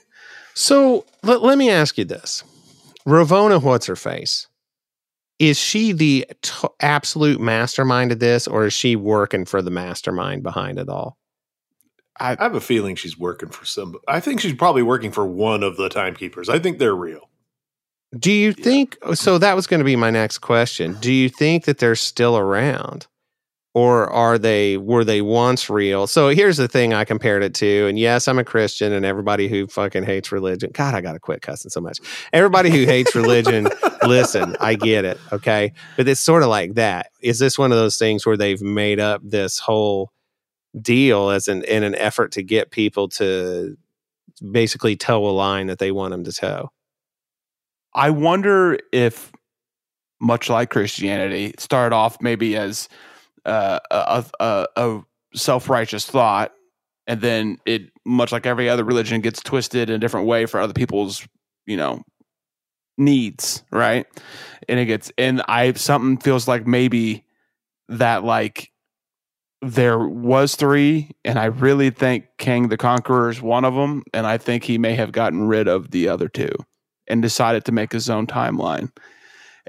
[0.53, 2.43] so let, let me ask you this
[3.07, 4.47] Ravonna what's her face
[5.39, 10.43] is she the t- absolute mastermind of this or is she working for the mastermind
[10.43, 11.17] behind it all
[12.19, 13.95] I have a feeling she's working for some.
[14.07, 16.49] I think she's probably working for one of the timekeepers.
[16.49, 17.26] I think they're real.
[18.18, 19.38] Do you think uh, so?
[19.38, 20.97] That was going to be my next question.
[20.99, 23.07] Do you think that they're still around,
[23.74, 26.07] or are they were they once real?
[26.07, 29.47] So here's the thing I compared it to, and yes, I'm a Christian, and everybody
[29.47, 30.72] who fucking hates religion.
[30.74, 31.99] God, I gotta quit cussing so much.
[32.32, 33.68] Everybody who hates religion,
[34.03, 37.07] listen, I get it, okay, but it's sort of like that.
[37.22, 40.11] Is this one of those things where they've made up this whole
[40.80, 43.76] deal as an in an effort to get people to
[44.51, 46.72] basically toe a line that they want them to toe?
[47.93, 49.31] I wonder if,
[50.19, 52.89] much like Christianity, it started off maybe as
[53.45, 55.01] uh, a, a, a
[55.33, 56.51] self righteous thought,
[57.05, 60.59] and then it, much like every other religion, gets twisted in a different way for
[60.59, 61.27] other people's,
[61.65, 62.03] you know,
[62.97, 64.05] needs, right?
[64.67, 67.25] And it gets, and I something feels like maybe
[67.89, 68.71] that like
[69.61, 74.27] there was three, and I really think Kang the Conqueror is one of them, and
[74.27, 76.51] I think he may have gotten rid of the other two
[77.07, 78.91] and decided to make his own timeline.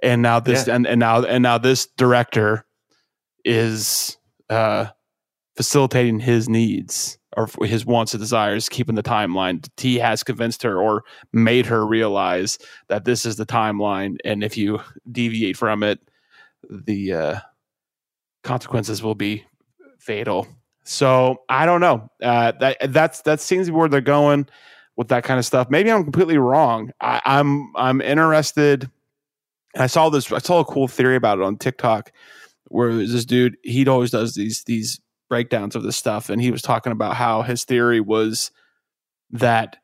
[0.03, 0.76] And now this Yeah.
[0.76, 2.64] and, and now and now this director
[3.45, 4.16] is
[4.51, 4.86] uh
[5.57, 9.68] facilitating his needs or his wants and desires, keeping the timeline.
[9.76, 12.59] He has convinced her or made her realize
[12.89, 14.80] that this is the timeline, and if you
[15.11, 16.01] deviate from it,
[16.68, 17.41] the uh,
[18.43, 19.45] consequences will be
[19.99, 20.47] fatal.
[20.84, 22.09] So I don't know.
[22.22, 24.49] Uh, that that's that seems to be where they're going
[24.99, 25.71] with that kind of stuff.
[25.71, 26.91] Maybe I'm completely wrong.
[27.01, 28.91] I, I'm I'm interested.
[29.77, 30.31] I saw this.
[30.31, 32.11] I saw a cool theory about it on TikTok,
[32.67, 36.63] where this dude he always does these these breakdowns of this stuff, and he was
[36.63, 38.51] talking about how his theory was
[39.31, 39.77] that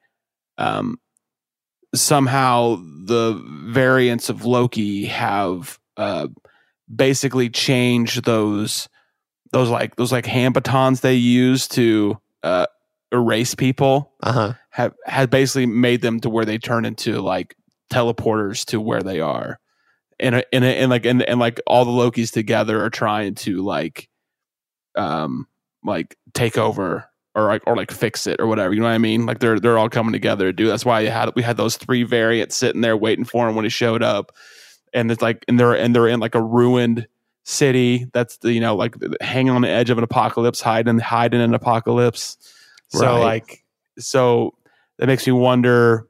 [0.58, 0.98] um,
[1.94, 6.26] somehow the variants of Loki have uh,
[6.92, 8.88] basically changed those
[9.52, 12.66] those like those like hand batons they use to uh,
[13.12, 14.52] erase people Uh huh.
[14.70, 17.56] have had basically made them to where they turn into like
[17.90, 19.60] teleporters to where they are
[20.18, 24.08] and and and like and, and like all the lokis together are trying to like
[24.96, 25.46] um
[25.84, 28.72] like take over or like or like fix it or whatever.
[28.72, 29.26] You know what I mean?
[29.26, 30.66] Like they're they're all coming together to do.
[30.66, 33.64] That's why you had we had those three variants sitting there waiting for him when
[33.64, 34.32] he showed up,
[34.92, 37.06] and it's like and they're and they're in like a ruined
[37.46, 41.40] city that's the, you know like hanging on the edge of an apocalypse, hiding hiding
[41.40, 42.38] in an apocalypse.
[42.94, 43.20] So Right.
[43.22, 43.64] like
[43.98, 44.54] so
[44.98, 46.06] that makes me wonder.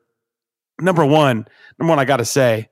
[0.81, 1.47] Number one,
[1.79, 2.69] number one, I got to say.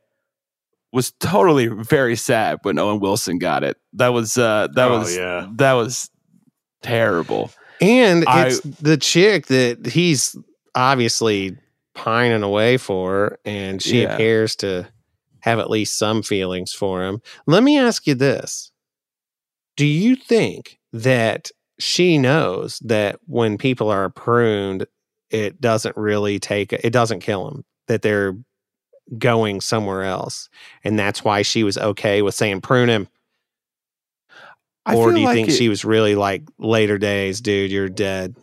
[0.92, 3.78] Was totally very sad when Owen Wilson got it.
[3.94, 5.46] That was uh that Oh, was yeah.
[5.56, 6.10] that was
[6.82, 7.50] terrible.
[7.80, 10.36] And I- it's the chick that he's
[10.74, 11.56] obviously
[11.94, 14.14] pining away for, and she Yeah.
[14.14, 14.86] appears to
[15.40, 17.20] have at least some feelings for him.
[17.46, 18.70] Let me ask you this
[19.76, 21.50] Do you think that
[21.82, 24.86] she knows that when people are pruned,
[25.30, 28.36] it doesn't really take, it doesn't kill them, that they're
[29.18, 30.48] going somewhere else?
[30.84, 33.08] And that's why she was okay with saying prune him?
[34.84, 37.88] I or do you like think it- she was really like later days, dude, you're
[37.88, 38.36] dead?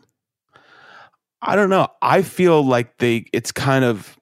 [1.41, 1.87] I don't know.
[2.01, 4.18] I feel like they it's kind of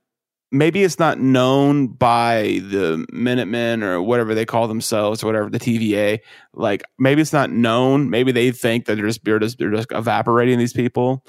[0.51, 5.59] maybe it's not known by the Minutemen or whatever they call themselves, or whatever the
[5.59, 6.19] TVA.
[6.53, 8.09] Like maybe it's not known.
[8.09, 11.23] Maybe they think that they're just they're just, they're just evaporating these people.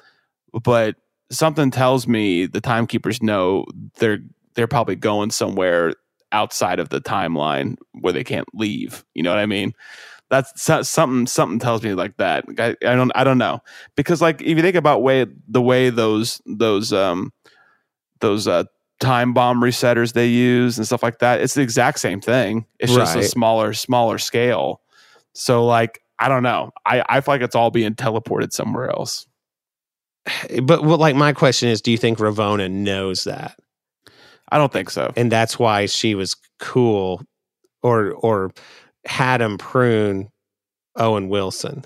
[0.62, 0.96] But
[1.30, 3.64] something tells me the timekeepers know
[3.98, 4.18] they're
[4.54, 5.94] they're probably going somewhere
[6.32, 9.04] outside of the timeline where they can't leave.
[9.14, 9.72] You know what I mean?
[10.30, 11.26] That's something.
[11.26, 12.44] Something tells me like that.
[12.58, 13.10] I, I don't.
[13.14, 13.60] I don't know
[13.96, 17.32] because like if you think about way the way those those um
[18.20, 18.64] those uh
[19.00, 22.66] time bomb resetters they use and stuff like that, it's the exact same thing.
[22.78, 24.80] It's just a smaller smaller scale.
[25.34, 26.72] So like I don't know.
[26.84, 29.26] I I feel like it's all being teleported somewhere else.
[30.62, 33.58] But well, like my question is, do you think Ravonna knows that,
[34.50, 35.12] I don't think so.
[35.16, 37.22] and that's why she was cool,
[37.82, 38.50] or or
[39.04, 40.28] had him prune
[40.96, 41.84] Owen Wilson,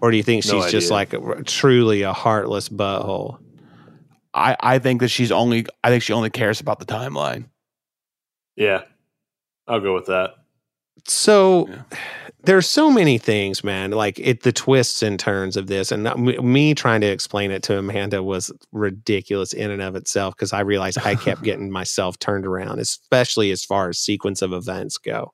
[0.00, 3.38] or do you think No she's just like a, truly a heartless butthole?
[4.34, 5.66] I I think that she's only.
[5.84, 7.46] I think she only cares about the timeline.
[8.56, 8.82] Yeah.
[9.66, 10.34] I'll go with that.
[11.06, 11.82] So Yeah.
[12.44, 13.92] there's so many things, man.
[13.92, 17.50] Like it, the twists and turns of this, and uh, me, me trying to explain
[17.50, 21.70] it to Amanda was ridiculous in and of itself because I realized I kept getting
[21.70, 25.32] myself turned around, especially as far as sequence of events go.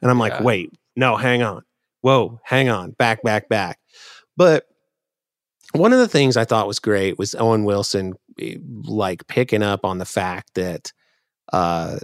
[0.00, 1.62] And I'm like, wait, no, hang on,
[2.02, 3.78] whoa, hang on, back, back, back.
[4.36, 4.64] But
[5.72, 9.84] one of the things I thought was great was Owen Wilson, eh, like picking up
[9.84, 10.92] on the fact that
[11.52, 11.98] uh,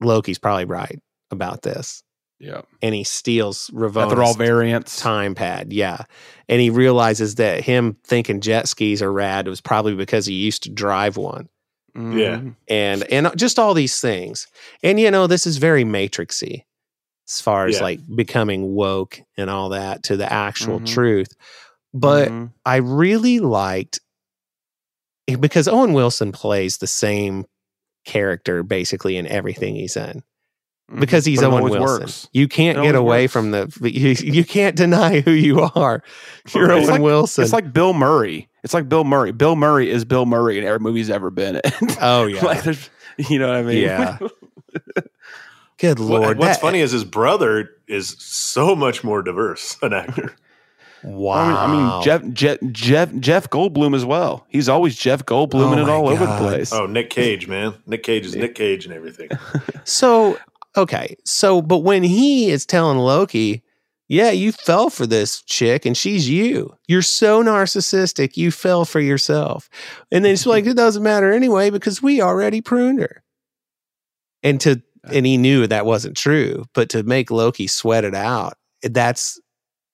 [0.00, 0.98] Loki's probably right
[1.30, 2.02] about this
[2.40, 5.00] Yeah, and he steals that they're all Ravonna's variants.
[5.00, 5.72] time pad.
[5.72, 6.04] Yeah.
[6.48, 10.64] And he realizes that him thinking jet skis are rad was probably because he used
[10.64, 11.48] to drive one.
[11.94, 12.38] Yeah.
[12.38, 12.56] Mhm.
[12.68, 14.46] And and just all these things.
[14.82, 16.64] And you know, this is very matrixy
[17.28, 17.82] as far as Yeah.
[17.82, 20.86] like becoming woke and all that to the actual Mhm.
[20.86, 21.32] truth.
[21.94, 22.52] But Mhm.
[22.64, 24.00] I really liked
[25.40, 27.44] because Owen Wilson plays the same
[28.04, 30.22] character basically in everything he's in
[30.98, 31.50] because he's Mm-hmm.
[31.50, 32.00] But Owen Wilson.
[32.00, 32.28] works.
[32.32, 33.32] You can't get away works.
[33.32, 36.02] from the you, you can't deny who you are.
[36.54, 36.78] You're Right.
[36.82, 37.44] Owen like- Wilson.
[37.44, 38.48] It's like Bill Murray.
[38.64, 39.32] It's like Bill Murray.
[39.32, 41.62] Bill Murray is Bill Murray in every movie he's ever been in.
[42.00, 43.78] oh yeah, like there's, you know what I mean?
[43.78, 44.18] Yeah.
[45.78, 46.38] good What- lord.
[46.38, 50.34] what's that- funny is his brother is so much more diverse an actor.
[51.04, 51.34] Wow.
[51.34, 54.46] I mean, I mean Jeff, Jeff Jeff Jeff Goldblum as well.
[54.48, 56.72] He's always Jeff Goldblum Oh in it my all over the place.
[56.72, 57.74] Oh, Nick Cage, man.
[57.86, 59.30] Nick Cage is Nick Cage and everything.
[59.84, 60.38] So
[60.76, 63.64] okay, so but when he is telling Loki,
[64.08, 66.76] yeah, you fell for this chick and she's you.
[66.86, 69.68] You're so narcissistic, you fell for yourself.
[70.12, 73.24] And then it's like it doesn't matter anyway because we already pruned her.
[74.44, 78.56] And to and he knew that wasn't true, but to make Loki sweat it out,
[78.82, 79.40] that's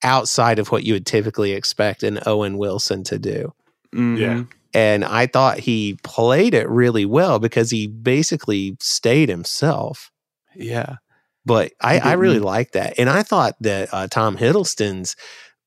[0.03, 3.53] outside of what you would typically expect an Owen Wilson to do.
[3.93, 4.17] Mhm.
[4.19, 4.43] Yeah.
[4.73, 10.11] And I thought he played it really well because he basically stayed himself
[10.55, 10.97] yeah.
[11.45, 12.45] but I, I really didn't.
[12.45, 12.93] like that.
[12.99, 15.15] And I thought that uh, Tom Hiddleston's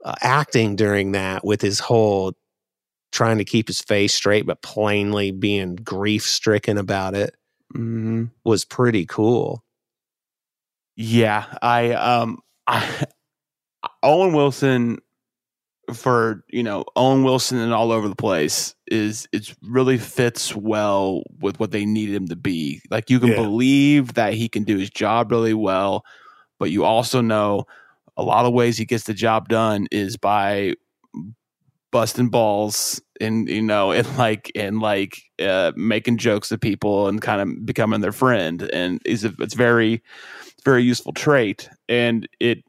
[0.05, 2.35] uh, acting during that with his whole
[3.13, 7.35] trying to keep his face straight, but plainly being grief stricken about it
[7.73, 9.65] hmm was pretty cool.
[10.97, 13.05] Yeah, I um I
[14.03, 14.99] Owen Wilson
[15.93, 21.23] for you know Owen Wilson and all over the place is it really fits well
[21.41, 22.81] with what they need him to be.
[22.91, 23.37] Like you can Yeah.
[23.37, 26.05] believe that he can do his job really well,
[26.59, 27.65] but you also know
[28.17, 30.75] a lot of ways he gets the job done is by
[31.91, 37.21] busting balls and you know and like and like uh, making jokes to people and
[37.21, 40.03] kind of becoming their friend and is it's very
[40.65, 42.65] very useful trait and it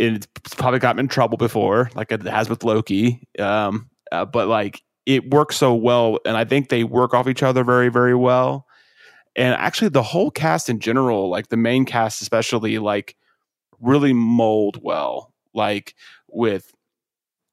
[0.00, 3.22] it's probably gotten in trouble before, like it has with Loki.
[3.38, 7.42] Um, uh, but like it works so well, and I think they work off each
[7.42, 8.66] other very, very well.
[9.36, 13.16] And actually, the whole cast in general, like the main cast especially, like
[13.80, 15.32] really mold well.
[15.54, 15.94] Like
[16.28, 16.72] with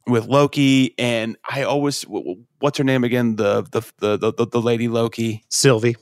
[0.08, 3.36] with Loki, and I always w- w- what's her name again?
[3.36, 3.82] The the
[4.18, 5.96] the the, the lady Loki, Sylvie.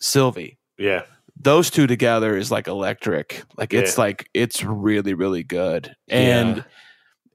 [0.00, 1.02] Sylvie Yeah.
[1.36, 3.42] Those two together is like electric.
[3.56, 4.04] Like it's Yeah.
[4.04, 5.94] like it's really really good.
[6.08, 6.64] And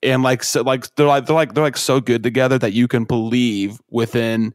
[0.01, 2.87] and like so like they're like they're like they're like so good together that you
[2.87, 4.53] can believe within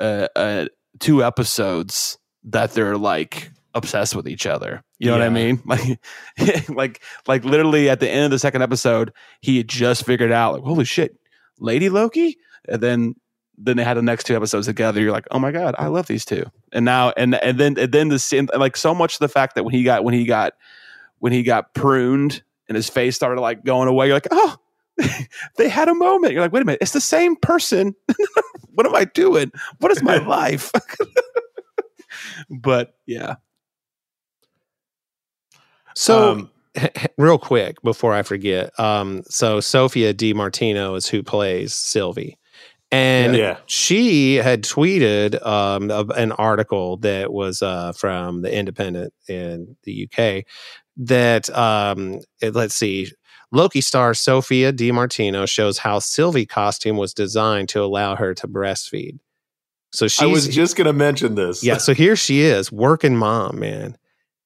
[0.00, 0.66] uh, uh
[0.98, 4.82] two episodes that they're like obsessed with each other.
[4.98, 5.62] You know what I mean?
[5.66, 10.32] Like like like literally at the end of the second episode, he had just figured
[10.32, 11.16] out like holy shit,
[11.58, 12.36] Lady Loki?
[12.68, 13.14] And then
[13.58, 15.00] then they had the next two episodes together.
[15.00, 16.44] You're like, oh my god, I love these two.
[16.72, 19.64] And now and and then and then the scene like so much the fact that
[19.64, 20.54] when he got when he got
[21.18, 24.56] when he got pruned and his face started like going away, you're like, oh,
[25.56, 26.32] they had a moment.
[26.32, 27.94] You're like, wait a minute, it's the same person.
[28.74, 29.52] what am I doing?
[29.78, 30.72] What is my life?
[32.50, 33.34] but yeah,
[35.94, 36.50] So, Um,
[37.18, 42.38] real quick before I forget, um, so Sophia Di Martino is who plays Sylvie,
[42.92, 43.56] and Yeah.
[43.66, 50.06] she had tweeted um, a- an article that was uh, from the Independent in the
[50.08, 50.44] UK
[50.98, 53.10] that um, it- let's see.
[53.50, 58.48] Loki star Sophia Di Martino shows how Sylvie costume was designed to allow her to
[58.48, 59.18] breastfeed.
[59.92, 61.62] So she I was just going to mention this.
[61.62, 63.98] yeah, so here she is, working mom, man.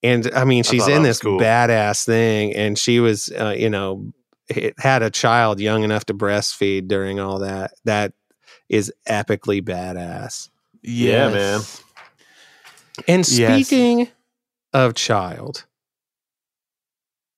[0.02, 1.38] And I mean, she's thought in this cool.
[1.38, 4.12] badass thing, and she was, uh, you know,
[4.78, 7.72] had a child young enough to breastfeed during all that.
[7.84, 8.12] That
[8.68, 10.48] is epically badass.
[10.82, 11.82] Yeah, Yes.
[13.08, 13.66] And Yes.
[13.66, 14.08] speaking
[14.72, 15.64] of child,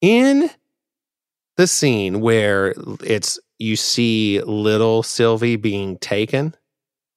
[0.00, 0.50] in
[1.56, 6.54] the scene where it's you see little Sylvie being taken,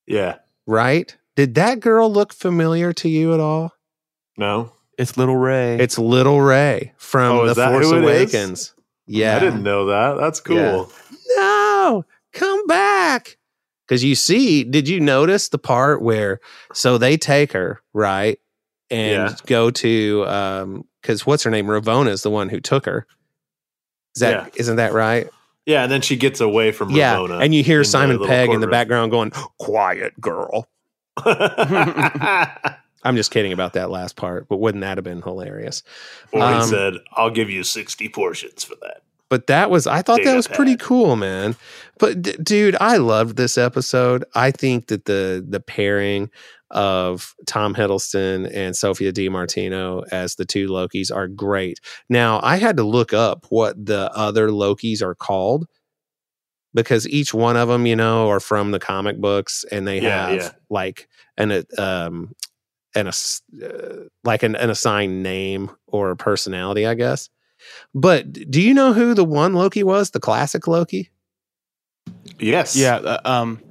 [0.07, 0.37] Yeah.
[0.65, 1.15] right?
[1.35, 3.73] Did that girl look familiar to you at all?
[4.37, 4.73] No.
[4.97, 5.77] it's little Rey.
[5.79, 8.03] It's Little Rey from Oh, The Force who it is?
[8.33, 8.73] Awakens.
[9.07, 9.35] Yeah.
[9.35, 10.17] I didn't know that.
[10.19, 10.55] That's cool.
[10.57, 11.35] Yeah.
[11.37, 13.37] No, come back.
[13.91, 16.39] Because you see, did you notice the part where
[16.73, 18.39] so they take her, right?
[18.89, 19.35] And Yeah.
[19.47, 21.65] go to um because what's her name?
[21.65, 23.05] Ravonna is the one who took her.
[24.15, 24.65] Is that Yeah.
[24.67, 25.27] not that right?
[25.65, 27.15] Yeah, and then she gets away from yeah.
[27.15, 27.39] Ramona.
[27.39, 30.69] And you hear Simon Pegg in the background going, Quiet girl.
[33.03, 35.83] I'm just kidding about that last part, but wouldn't that have been hilarious?
[36.31, 39.01] or he Um, said, "I'll give you sixty portions for that."
[39.31, 41.55] But that was I thought that Data was pretty cool, man.
[41.99, 44.25] But d- dude, I loved this episode.
[44.35, 46.29] I think that the the pairing
[46.69, 51.79] of Tom Hiddleston and Sophia Di Martino as the two Lokis are great.
[52.09, 55.65] Now, I had to look up what the other Lokis are called
[56.73, 60.27] because each one of them, you know, are from the comic books and they Yeah,
[60.27, 60.51] have yeah.
[60.69, 61.07] like
[61.37, 62.33] an uh, um
[62.95, 67.29] an ass- uh, like an, an assigned name or a personality, I guess.
[67.93, 70.11] But do you know who the one Loki was?
[70.11, 71.09] The classic Loki?
[72.39, 72.75] Yes.
[72.75, 73.61] yeah, uh, um,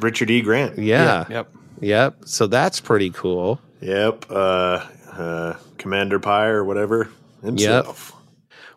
[0.00, 0.40] Richard E.
[0.40, 0.78] Grant.
[0.78, 1.26] Yeah.
[1.28, 1.54] yep.
[1.80, 2.22] Yep.
[2.26, 3.60] So that's pretty cool.
[3.80, 4.26] Yep.
[4.30, 7.10] Uh, uh, Commander Pryde or whatever
[7.42, 8.12] himself.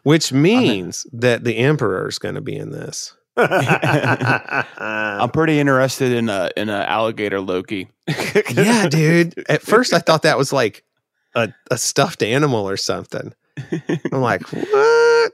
[0.03, 3.15] Which means that the Emperor is going to be in this.
[3.37, 7.89] I'm pretty interested in a in a alligator Loki.
[8.53, 9.43] yeah, dude.
[9.49, 10.83] At first, I thought that was like
[11.35, 13.33] a, a stuffed animal or something.
[14.11, 15.33] I'm like, what?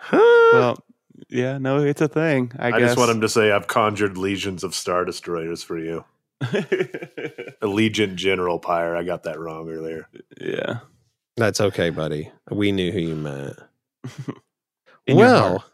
[0.00, 0.50] Huh?
[0.52, 0.84] well,
[1.28, 2.52] yeah, no, it's a thing.
[2.58, 2.90] I, I guess.
[2.90, 6.04] just want him to say, "I've conjured legions of star destroyers for you."
[6.42, 8.96] Allegiant General Pryde.
[8.96, 10.08] I got that wrong earlier.
[10.40, 10.80] yeah.
[11.36, 12.30] That's okay, buddy.
[12.50, 13.58] We knew who you meant.
[15.08, 15.64] Well,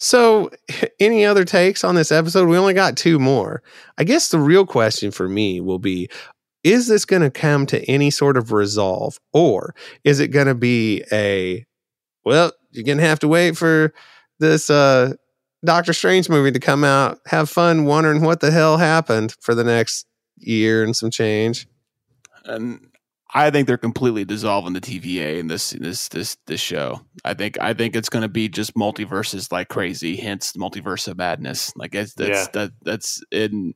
[0.00, 0.50] so
[0.98, 2.48] any other takes on this episode?
[2.48, 3.62] We only got two more.
[3.96, 6.08] I guess the real question for me will be
[6.64, 10.54] is this going to come to any sort of resolve or is it going to
[10.54, 11.64] be a
[12.24, 13.92] well, you're going to have to wait for
[14.38, 15.12] this uh
[15.64, 17.18] Doctor Strange movie to come out.
[17.26, 20.06] Have fun wondering what the hell happened for the next
[20.36, 21.66] year and some change.
[22.46, 22.86] and
[23.32, 27.00] I think they're completely dissolving the TVA in this this this this show.
[27.24, 31.16] I think I think it's going to be just multiverses like crazy, hence multiverse of
[31.18, 31.72] madness.
[31.76, 32.46] Like it's that's Yeah.
[32.54, 33.74] that that's in,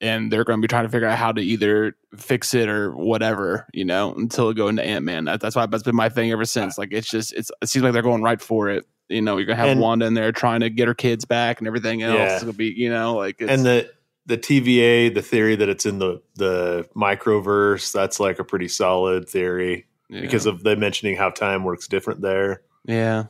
[0.00, 2.94] and they're going to be trying to figure out how to either fix it or
[2.94, 5.24] whatever, you know, until it go into Ant Man.
[5.24, 6.76] That, that's why that's been my thing ever since.
[6.78, 8.84] Like it's just it's it seems like they're going right for it.
[9.08, 11.60] You know, you're gonna have And- Wanda in there trying to get her kids back
[11.60, 12.18] and everything else.
[12.18, 12.40] Yeah.
[12.40, 13.90] Gonna be, you know, like it's, and the
[14.26, 19.28] the TVA, the theory that it's in the the microverse, that's like a pretty solid
[19.28, 20.20] theory yeah.
[20.20, 22.62] because of them mentioning how time works different there.
[22.84, 23.24] Yeah.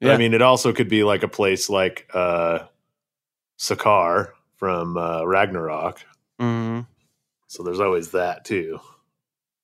[0.00, 0.12] Yeah.
[0.12, 2.60] I mean, it also could be like a place like uh,
[3.58, 6.04] Sakaar from uh, Ragnarok.
[6.40, 6.86] Mhm.
[7.48, 8.80] So there's always that too.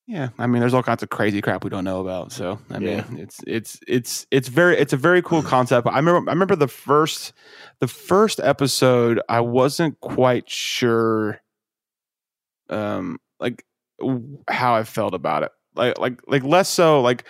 [0.07, 2.32] Yeah, I mean, there's all kinds of crazy crap we don't know about.
[2.32, 3.05] So, I mean, Yeah.
[3.18, 5.86] it's it's it's it's very it's a very cool concept.
[5.86, 7.32] I remember I remember the first
[7.80, 9.20] the first episode.
[9.28, 11.40] I wasn't quite sure,
[12.68, 13.64] um, like
[14.01, 15.53] w- how I felt about it.
[15.75, 17.25] Like like like less so like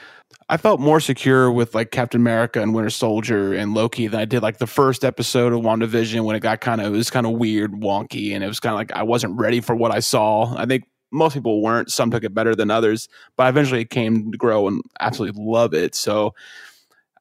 [0.49, 4.25] I felt more secure with like Captain America and Winter Soldier and Loki than I
[4.25, 7.27] did like the first episode of WandaVision when it got kind of it was kind
[7.27, 10.01] of weird, wonky, and it was kind of like I wasn't ready for what I
[10.01, 10.55] saw.
[10.57, 11.91] I think most people weren't.
[11.91, 15.95] Some took it better than others, but eventually came to grow and absolutely love it.
[15.95, 16.35] So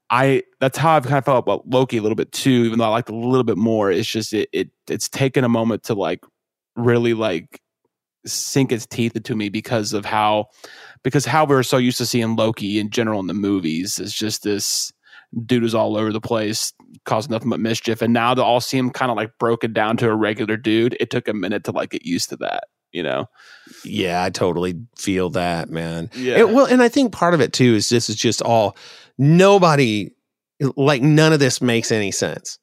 [0.10, 2.86] I that's how I've kind of felt about Loki a little bit too, even though
[2.86, 3.92] I liked it a little bit more.
[3.92, 6.24] It's just it, it it's taken a moment to like
[6.76, 7.62] really like
[8.26, 10.48] sink its teeth into me because of how
[11.04, 14.14] because how we were so used to seeing Loki in general in the movies is
[14.14, 14.92] just this
[15.46, 16.74] dude is all over the place,
[17.06, 18.02] causing nothing but mischief.
[18.02, 20.96] And now to all see him kind of like broken down to a regular dude,
[21.00, 23.28] it took a minute to like get used to that, you know?
[23.86, 26.10] Yeah, I totally feel that, man.
[26.16, 26.40] Yeah.
[26.40, 28.76] It- well, and I think part of it too is this is just all
[29.18, 30.12] nobody
[30.76, 32.60] like none of this makes any sense.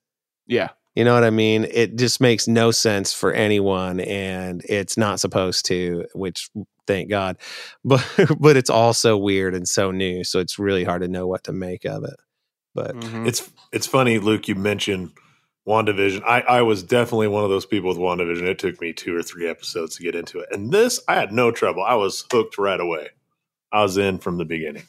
[0.47, 0.69] yeah.
[0.99, 1.65] You know what I mean?
[1.71, 6.51] It just makes no sense for anyone and it's not supposed to, which
[6.89, 7.37] thank God.
[7.85, 8.05] But
[8.41, 11.53] but it's also weird and so new, so it's really hard to know what to
[11.53, 12.17] make of it.
[12.75, 13.29] But Mhm.
[13.29, 14.49] It's it's funny, Luke.
[14.49, 15.13] You mentioned
[15.69, 16.25] WandaVision.
[16.27, 18.43] I I was definitely one of those people with WandaVision.
[18.43, 21.31] It took me two or three episodes to get into it, and this I had
[21.31, 21.85] no trouble.
[21.85, 23.11] I was hooked right away.
[23.71, 24.89] I was in from the beginning.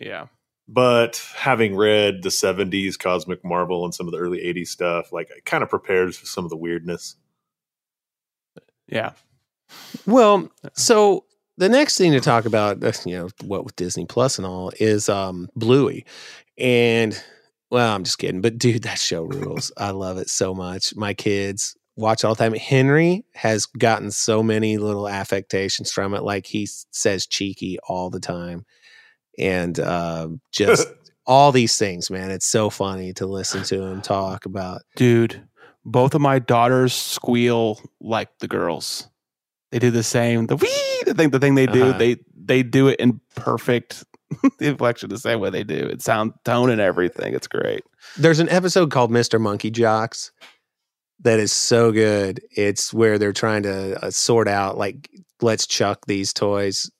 [0.00, 0.28] yeah.
[0.68, 5.30] But having read the '70s Cosmic Marvel and some of the early '80s stuff, like
[5.30, 7.16] it kind of prepares for some of the weirdness.
[8.88, 9.12] Yeah.
[10.06, 11.24] Well, so
[11.56, 15.08] the next thing to talk about, you know, what with Disney Plus and all is
[15.08, 16.04] um Bluey.
[16.58, 17.20] And
[17.70, 19.72] well, I'm just kidding, but dude, that show rules.
[19.76, 20.94] I love it so much.
[20.96, 22.54] My kids watch all the time.
[22.54, 26.22] Henry has gotten so many little affectations from it.
[26.22, 28.64] Like he says cheeky all the time.
[29.38, 30.88] And uh, just
[31.26, 32.30] all these things, man.
[32.30, 34.82] It's so funny to listen to him talk about.
[34.96, 35.46] Dude,
[35.84, 39.08] both of my daughters squeal like the girls.
[39.72, 40.46] They do the same.
[40.46, 41.86] The wee, the thing, the thing they do.
[41.86, 41.98] Uh-huh.
[41.98, 44.04] They they do it in perfect
[44.60, 45.74] inflection, the same way they do.
[45.74, 47.34] It sound tone and everything.
[47.34, 47.82] It's great.
[48.16, 49.40] There's an episode called Mr.
[49.40, 50.32] Monkey Jocks
[51.20, 52.40] that is so good.
[52.50, 55.08] It's where they're trying to uh, sort out, like,
[55.40, 56.90] let's chuck these toys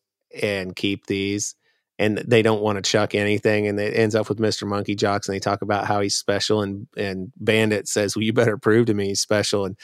[0.42, 1.54] and keep these.
[1.98, 3.66] And they don't want to chuck anything.
[3.66, 4.68] And it ends up with Mr.
[4.68, 5.28] Monkey Jocks.
[5.28, 6.60] And they talk about how he's special.
[6.62, 9.64] And, and Bandit says, Well, you better prove to me he's special.
[9.64, 9.76] And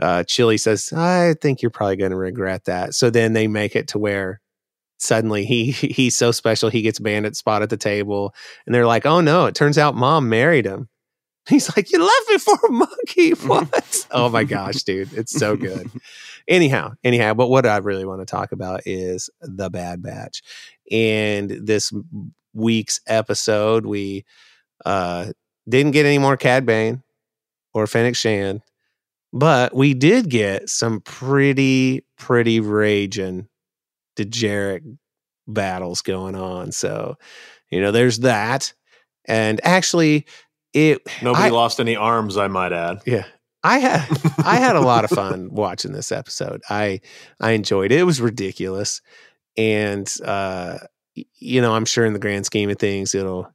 [0.00, 2.94] uh, Chili says, I think you're probably going to regret that.
[2.94, 4.40] So then they make it to where
[5.02, 8.32] suddenly he he's so special he gets bandit spot at the table
[8.66, 10.88] and they're like oh no it turns out mom married him
[11.48, 15.56] he's like you left me for a monkey what oh my gosh dude it's so
[15.56, 15.90] good
[16.46, 20.40] anyhow anyhow but what i really want to talk about is the bad batch
[20.92, 21.92] and this
[22.54, 24.24] week's episode we
[24.84, 25.26] uh
[25.68, 27.02] didn't get any more cad bane
[27.74, 28.60] or Fennec Shand
[29.32, 33.48] but we did get some pretty pretty raging
[34.16, 34.82] degenerate
[35.48, 36.70] battles going on.
[36.70, 37.16] So,
[37.70, 38.74] you know, there's that.
[39.26, 40.26] And actually,
[40.74, 43.00] it Nobody I- lost any arms, I might add.
[43.06, 43.24] yeah,
[43.62, 44.06] I had
[44.44, 46.60] I had a lot of fun watching this episode.
[46.68, 47.00] I
[47.40, 48.00] I enjoyed it.
[48.00, 49.00] It was ridiculous,
[49.56, 50.78] and uh,
[51.14, 53.52] you know, I'm sure in the grand scheme of things, it'll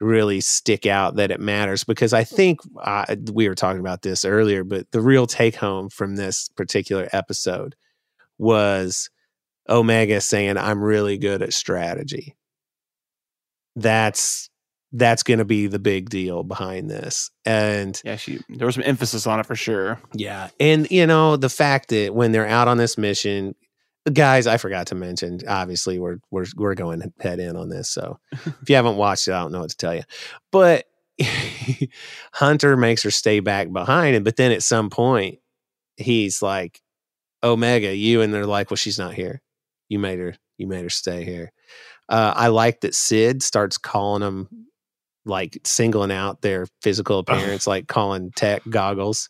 [0.00, 4.24] really stick out that it matters because I think uh, we were talking about this
[4.24, 7.74] earlier, but the real take home from this particular episode
[8.38, 9.08] was
[9.68, 12.36] Omega saying, "I'm really good at strategy."
[13.74, 14.48] That's
[14.92, 18.84] that's going to be the big deal behind this, and Yeah, she there was some
[18.86, 20.00] emphasis on it for sure.
[20.14, 20.48] yeah.
[20.60, 23.54] And, you know, the fact that when they're out on this mission,
[24.12, 27.88] guys, I forgot to mention, obviously, we're, we're, we're going head in on this.
[27.90, 30.02] So if you haven't watched it, I don't know what to tell you.
[30.52, 30.86] But
[32.32, 34.16] Hunter makes her stay back behind.
[34.16, 35.38] And, but then at some point,
[35.96, 36.80] he's like,
[37.42, 38.22] Omega, you.
[38.22, 39.42] And they're like, well, she's not here.
[39.88, 41.52] You made her, you made her stay here.
[42.08, 44.48] Uh, I like that Cid starts calling them
[45.24, 49.28] like singling out their physical appearance, like calling Tech goggles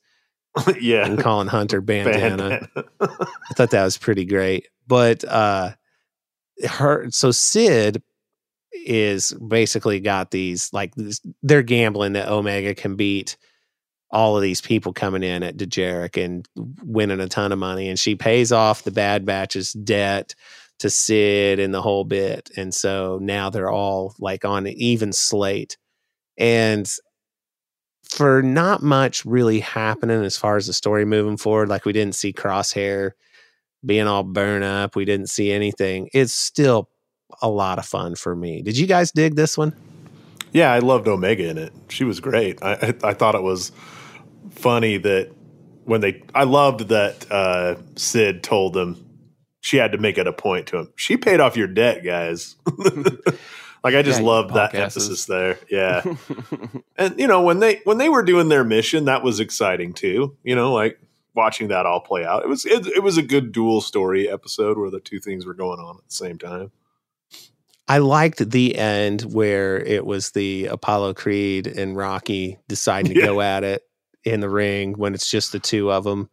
[0.80, 1.07] yeah.
[1.07, 2.68] and calling Hunter bandana.
[2.74, 2.84] Bandana.
[3.00, 4.68] I thought that was pretty great.
[4.86, 5.72] But uh
[6.68, 8.02] her so Cid
[8.72, 13.36] is basically got these like this, they're gambling that Omega can beat
[14.11, 16.46] all of these people coming in at Dejarik and
[16.82, 20.34] winning a ton of money and she pays off the bad batch's debt
[20.78, 22.50] to Cid and the whole bit.
[22.57, 25.76] And so now they're all like on an even slate.
[26.38, 26.90] And
[28.09, 32.14] for not much really happening as far as the story moving forward, like we didn't
[32.14, 33.12] see Crosshair
[33.84, 36.09] being all burn up, we didn't see anything.
[36.12, 36.88] It's still
[37.42, 38.62] a lot of fun for me.
[38.62, 39.74] Did you guys dig this one?
[40.52, 41.72] Yeah, I loved Omega in it.
[41.88, 42.62] She was great.
[42.62, 43.72] I I, I thought it was
[44.50, 45.30] funny that
[45.84, 49.04] when they I loved that uh, Cid told them
[49.61, 50.92] she had to make it a point to him.
[50.96, 52.57] She paid off your debt, guys.
[53.87, 55.59] like I just Yeah, you loved that emphasis there.
[55.70, 56.03] Yeah.
[56.97, 60.37] and you know, when they when they were doing their mission, that was exciting too.
[60.43, 60.99] You know, like
[61.34, 62.43] watching that all play out.
[62.43, 65.55] It was it, it was a good dual story episode where the two things were
[65.55, 66.72] going on at the same time.
[67.89, 73.26] I liked the end where it was the Apollo Creed and Rocky deciding to Yeah.
[73.26, 73.82] go at it
[74.24, 76.28] in the ring when it's just the two of them.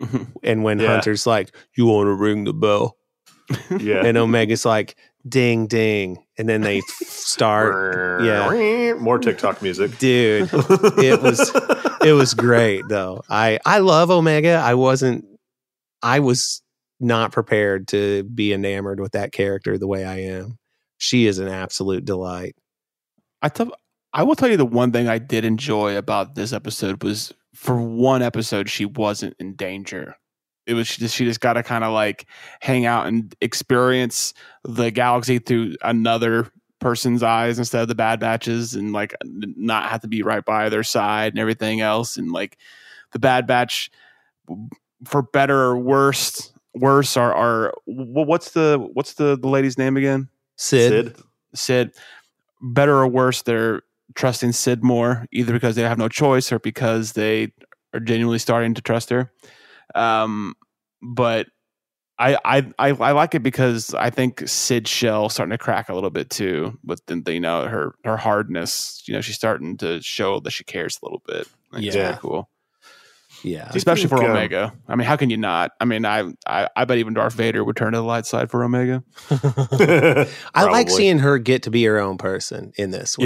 [0.00, 0.24] Mm-hmm.
[0.42, 0.88] And when Yeah.
[0.88, 2.96] Hunter's like, You want to ring the bell?
[3.80, 4.04] Yeah.
[4.04, 4.94] And Omega's like,
[5.26, 6.24] Ding, ding.
[6.36, 8.22] And then they start.
[8.22, 8.94] yeah.
[8.98, 9.98] More TikTok music.
[9.98, 11.50] Dude, it was
[12.02, 13.22] it was great though.
[13.28, 14.54] I I love Omega.
[14.64, 15.24] I wasn't
[16.02, 16.62] I was
[17.00, 20.58] not prepared to be enamored with that character the way I am.
[20.98, 22.56] She is an absolute delight.
[23.40, 23.70] I tell,
[24.12, 27.80] I will tell you the one thing I did enjoy about this episode was for
[27.80, 30.16] one episode she wasn't in danger.
[30.68, 32.26] It was she just she just got to kind of like
[32.60, 38.74] hang out and experience the galaxy through another person's eyes instead of the bad batches
[38.74, 42.56] and like not have to be right by their side and everything else and like
[43.10, 43.90] the bad batch
[45.04, 50.28] for better or worse worse are are what's the what's the the lady's name again
[50.58, 51.16] Cid, Cid.
[51.54, 51.94] Cid,
[52.60, 53.82] better or worse, they're
[54.14, 57.52] trusting Cid more, either because they have no choice or because they
[57.94, 59.32] are genuinely starting to trust her.
[59.94, 60.54] Um,
[61.02, 61.46] but
[62.18, 65.94] I, I I I like it because I think Cid shell starting to crack a
[65.94, 69.02] little bit too with the, the, you know her her hardness.
[69.06, 71.46] You know, she's starting to show that she cares a little bit.
[71.72, 72.16] I think it's Yeah.
[72.16, 72.50] cool,
[73.44, 73.70] yeah.
[73.72, 74.72] especially for think, um, Omega.
[74.88, 75.70] I mean, how can you not?
[75.80, 78.50] I mean, I, I I bet even Darth Vader would turn to the light side
[78.50, 79.04] for Omega.
[80.54, 83.16] I like seeing her get to be her own person in this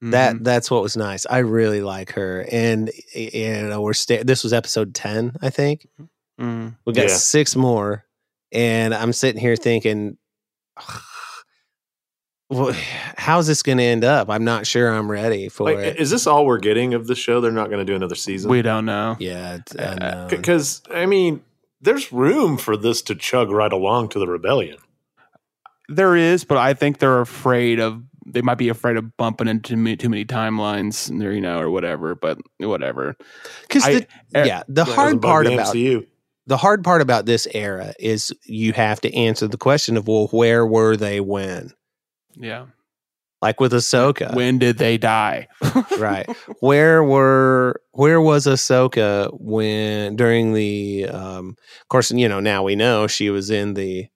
[0.00, 0.10] one.
[0.12, 1.26] That that's what was nice.
[1.28, 5.86] I really like her, and you know we're sta- this was episode ten, I think.
[6.40, 6.76] Mhm.
[6.84, 7.16] We got Yeah.
[7.16, 8.04] six more,
[8.52, 10.18] and I'm sitting here thinking,
[12.48, 12.72] well,
[13.16, 14.30] how's this going to end up?
[14.30, 15.96] I'm not sure I'm ready for Like, it.
[15.98, 17.40] is this all we're getting of the show?
[17.40, 18.50] They're not going to do another season.
[18.50, 19.16] we don't know.
[19.18, 20.26] yeah, it's Uh.
[20.30, 21.42] Because I mean,
[21.80, 24.78] there's room for this to chug right along to the rebellion.
[25.88, 28.02] There is, but I think they're afraid of.
[28.26, 31.40] They might be afraid of bumping into too many, too many timelines, and they're, you
[31.40, 32.14] know, or whatever.
[32.14, 33.16] But whatever.
[33.62, 34.06] Because the,
[34.36, 36.06] er, yeah, the hard part the about MCU.
[36.46, 40.28] the hard part about this era is you have to answer the question of well,
[40.28, 41.72] where were they when?
[42.34, 42.66] Yeah.
[43.42, 45.48] Like with Ahsoka, When did they die?
[45.98, 46.26] right?
[46.60, 52.76] Where were where was Ahsoka when during the um of course you know now we
[52.76, 54.06] know she was in the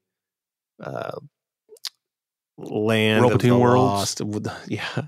[0.82, 1.18] uh
[2.60, 4.20] land World of Between the Worlds?
[4.20, 4.20] lost
[4.68, 5.02] yeah.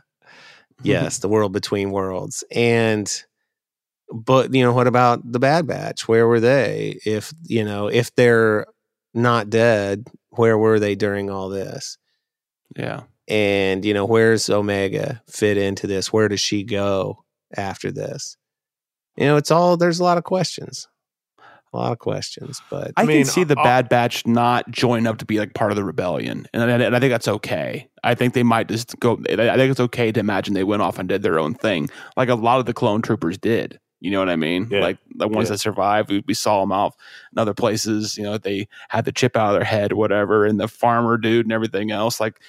[0.82, 2.42] Yes the world between worlds.
[2.50, 3.10] And
[4.12, 6.08] but you know what about the bad batch?
[6.08, 6.98] Where were they?
[7.06, 8.66] If you know if they're
[9.14, 11.98] not dead where were they during all this?
[12.76, 13.02] Yeah.
[13.28, 16.12] and you know where's omega fit into this?
[16.12, 17.24] Where does she go
[17.56, 18.36] after this?
[19.16, 20.88] You know it's all there's a lot of questions
[21.72, 25.06] a lot of questions but I, mean, can see the uh, Bad Batch not join
[25.06, 27.88] up to be like part of the rebellion, and, I- and I think that's okay.
[28.04, 29.20] I think they might just go.
[29.30, 32.28] I think it's okay to imagine they went off and did their own thing, like
[32.28, 33.78] a lot of the clone troopers did.
[34.00, 34.66] You know what I mean?
[34.68, 34.80] Yeah.
[34.80, 35.52] Like the ones Yeah.
[35.54, 36.96] that survived, we, we saw them off
[37.32, 38.18] in other places.
[38.18, 41.16] You know, they had the chip out of their head, or whatever, and the farmer
[41.16, 42.18] dude and everything else.
[42.18, 42.40] Like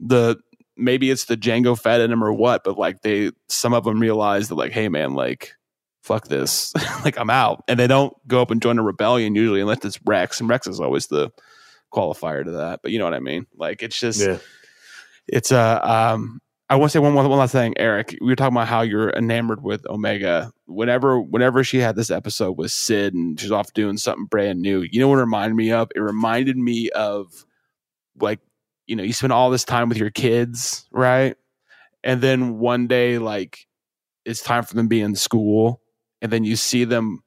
[0.00, 0.36] the
[0.76, 4.00] maybe it's the Jango Fett in them or what, but like they some of them
[4.00, 5.54] realized that like, hey man, like
[6.06, 6.72] fuck this,
[7.04, 9.98] like I'm out, and they don't go up and join a rebellion usually unless it's
[10.04, 11.30] Rex, and Rex is always the
[11.92, 12.80] qualifier to that.
[12.82, 13.46] But you know what I mean?
[13.56, 14.38] Like it's just Yeah.
[15.28, 18.16] it's a um I want to say one, one one last thing, Eric.
[18.20, 20.52] We were talking about how you're enamored with Omega.
[20.66, 24.80] Whenever whenever she had this episode with Cid and she's off doing something brand new,
[24.90, 25.90] you know what it reminded me of?
[25.94, 27.44] It reminded me of
[28.20, 28.40] like,
[28.88, 31.36] you know, you spend all this time with your kids, right?
[32.02, 33.66] And then one day, like,
[34.24, 35.80] it's time for them to be in school,
[36.22, 37.20] and then you see them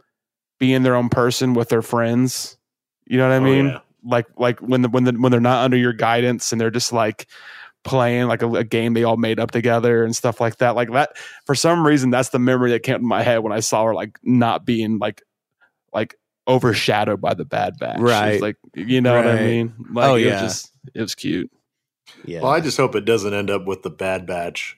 [0.59, 2.57] being their own person with their friends.
[3.05, 3.65] You know what I Oh, mean?
[3.67, 3.79] yeah.
[4.03, 6.93] Like like when the when the when they're not under your guidance and they're just
[6.93, 7.27] like
[7.83, 10.75] playing like a, a game they all made up together and stuff like that.
[10.75, 13.59] Like that for some reason that's the memory that came to my head when I
[13.59, 15.21] saw her like not being like
[15.93, 16.15] like
[16.47, 17.99] overshadowed by the Bad Batch.
[17.99, 18.41] Right.
[18.41, 19.73] like you know what I mean?
[19.93, 20.43] Like, Oh, it yeah.
[20.43, 21.51] Was just, it was cute.
[22.25, 22.41] Yeah.
[22.41, 24.77] Well, I just hope it doesn't end up with the Bad Batch.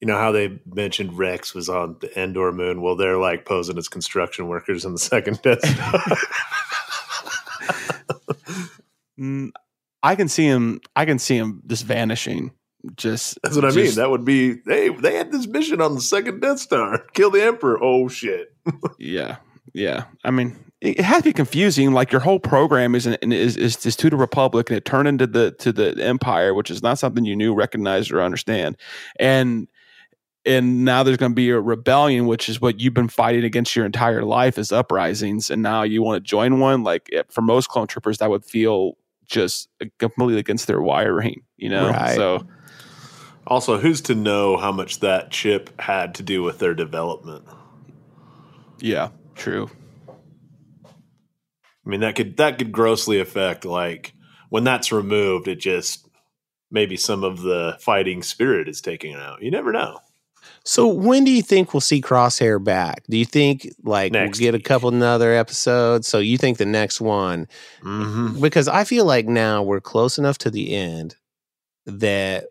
[0.00, 2.80] You know how they mentioned Rex was on the Endor moon?
[2.80, 6.16] Well, they're like posing as construction workers in the second Death Star.
[9.20, 9.50] Mm,
[10.02, 10.80] I can see him.
[10.96, 12.52] I can see him just vanishing.
[12.96, 13.94] Just That's what I mean.
[13.96, 17.04] That would be they they had this mission on the second Death Star.
[17.12, 17.78] Kill the Emperor.
[17.82, 18.54] Oh shit.
[18.98, 19.36] Yeah,
[19.72, 20.04] yeah.
[20.24, 21.92] I mean, it, it has to be confusing.
[21.92, 25.08] Like your whole program is, an, is is is to the Republic, and it turned
[25.08, 28.76] into the to the Empire, which is not something you knew, recognized, or understand.
[29.18, 29.68] And
[30.46, 33.76] and now there's going to be a rebellion, which is what you've been fighting against
[33.76, 36.82] your entire life, is uprisings, and now you want to join one.
[36.82, 39.68] Like eh, for most clone troopers, that would feel just
[39.98, 41.90] completely against their wiring, you know.
[41.90, 42.16] Right.
[42.16, 42.46] So
[43.46, 47.44] Also, who's to know how much that chip had to do with their development?
[48.80, 49.70] yeah, true.
[50.08, 54.14] I mean, that could that could grossly affect like
[54.48, 55.48] when that's removed.
[55.48, 56.06] It just
[56.70, 59.42] maybe some of the fighting spirit is taken out.
[59.42, 59.98] You never know.
[60.70, 63.02] So when do you think we'll see Crosshair back?
[63.10, 66.06] Do you think like Next we'll get a couple another episodes?
[66.06, 67.48] So you think the next one
[67.82, 68.40] Mm-hmm.
[68.40, 71.16] because I feel like now we're close enough to the end
[71.86, 72.44] that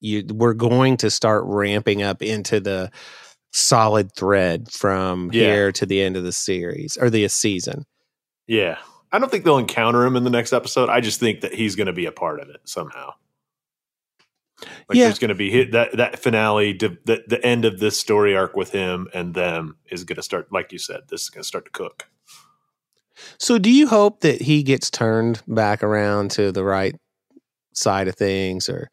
[0.00, 2.90] you we're going to start ramping up into the
[3.52, 5.44] solid thread from Yeah.
[5.44, 7.86] here to the end of the series or the season.
[8.48, 8.78] Yeah,
[9.12, 10.88] I don't think they'll encounter him in the next episode.
[10.88, 13.14] I just think that he's going to be a part of it somehow.
[14.88, 15.04] Like Yeah.
[15.04, 18.34] there's going to be hit that that finale, the, the the end of this story
[18.36, 20.50] arc with him and them is going to start.
[20.52, 22.08] Like you said, this is going to start to cook.
[23.38, 26.94] So do you hope that he gets turned back around to the right
[27.72, 28.90] side of things or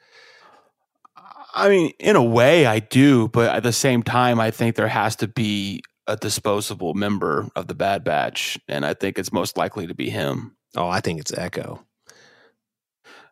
[1.56, 4.88] I mean, in a way, I do, but at the same time, I think there
[4.88, 9.56] has to be a disposable member of the Bad Batch, and I think it's most
[9.56, 10.56] likely to be him.
[10.76, 11.86] oh I think it's Echo.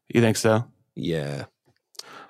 [0.07, 0.65] You think so?
[0.95, 1.45] Yeah.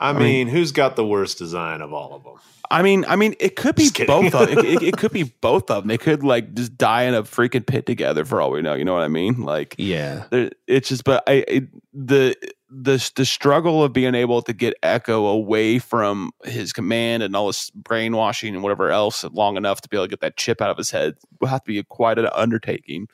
[0.01, 2.33] I, mean- mean, who's got the worst design of all of them?
[2.69, 5.69] I mean, I mean, it could be both of it, it, it could be both
[5.69, 5.87] of them.
[5.89, 8.75] They could like just die in a freaking pit together for all we know.
[8.75, 9.41] You know what I mean?
[9.41, 10.23] Like, Yeah.
[10.67, 12.33] it's just, but I it, the
[12.69, 17.47] the the struggle of being able to get Echo away from his command and all
[17.47, 20.69] this brainwashing and whatever else long enough to be able to get that chip out
[20.69, 23.07] of his head will have to be quite an undertaking.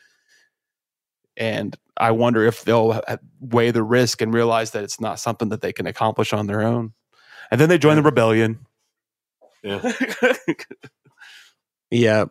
[1.36, 3.02] And I wonder if they'll
[3.40, 6.62] weigh the risk and realize that it's not something that they can accomplish on their
[6.62, 6.94] own.
[7.52, 8.60] And then they join the rebellion.
[9.64, 9.94] Yeah.
[11.90, 12.26] Yeah.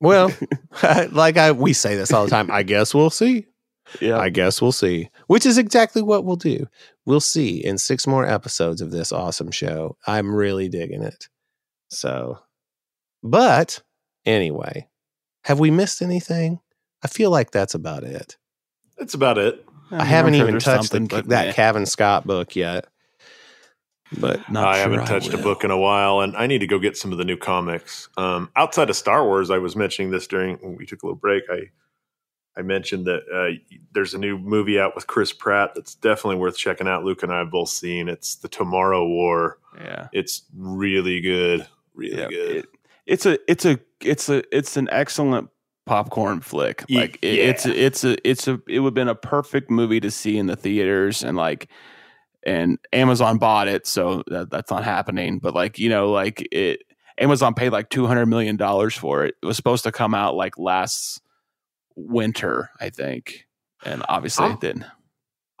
[0.00, 0.30] Well,
[1.10, 2.50] like I we say this all the time.
[2.50, 3.46] I guess we'll see.
[4.00, 4.18] yeah.
[4.18, 5.10] I guess we'll see.
[5.26, 6.66] Which is exactly what we'll do.
[7.06, 9.96] We'll see in six more episodes of this awesome show.
[10.06, 11.28] I'm really digging it.
[11.88, 12.38] So,
[13.22, 13.82] but
[14.24, 14.88] anyway,
[15.44, 16.60] have we missed anything?
[17.02, 18.36] I feel like that's about it.
[18.98, 19.64] That's about it.
[19.90, 21.52] I, mean, haven't even touched the, that meh.
[21.52, 22.86] Kevin Scott book yet.
[24.20, 26.66] But Not I sure haven't touched a book in a while, and I need to
[26.66, 28.08] go get some of the new comics.
[28.16, 31.16] Um, outside of Star Wars, I was mentioning this during when we took a little
[31.18, 31.44] break.
[31.50, 31.70] I
[32.56, 33.58] I mentioned that uh,
[33.92, 37.02] there's a new movie out with Chris Pratt that's definitely worth checking out.
[37.02, 38.08] Luke and I have both seen.
[38.08, 39.58] It's the Tomorrow War.
[39.76, 40.06] Yeah.
[40.12, 42.56] It's really good, really Yeah, good.
[42.56, 42.68] it-
[43.06, 45.50] it's a it's a it's a it's an excellent
[45.86, 46.84] popcorn flick.
[46.88, 50.00] Like it, it's a, it's a it's a it would have been a perfect movie
[50.00, 51.68] to see in the theaters and like
[52.46, 55.38] and Amazon bought it, so that, that's not happening.
[55.38, 56.82] But like you know, like it
[57.18, 59.34] Amazon paid like two hundred million dollars for it.
[59.42, 61.20] It was supposed to come out like last
[61.96, 63.46] winter, I think,
[63.84, 64.52] and obviously Oh.
[64.52, 64.84] it didn't.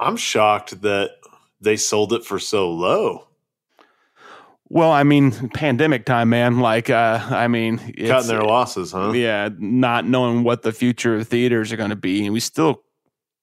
[0.00, 1.12] I'm shocked that
[1.60, 3.28] they sold it for so low.
[4.70, 6.58] Well, I mean, pandemic time, man.
[6.58, 9.12] Like, uh, I mean, it's- Cutting their losses, huh?
[9.12, 12.82] Yeah, not knowing what the future of theaters are going to be, and we still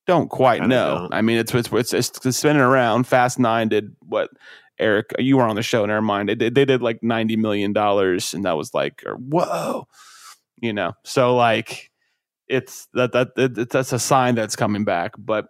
[0.07, 0.98] don't quite Kinda know.
[0.99, 1.14] don't.
[1.14, 1.93] I mean, it's it's it's,
[2.26, 3.06] it's spinning around.
[3.06, 4.30] Fast Nine did what?
[4.80, 5.85] Eric, you were on the show.
[5.85, 6.27] Never mind.
[6.27, 9.88] They did, they did like ninety million dollars, and that was like, or, whoa,
[10.60, 10.93] you know.
[11.03, 11.91] So like,
[12.48, 15.14] it's that that, that that's a sign that's coming back.
[15.19, 15.49] But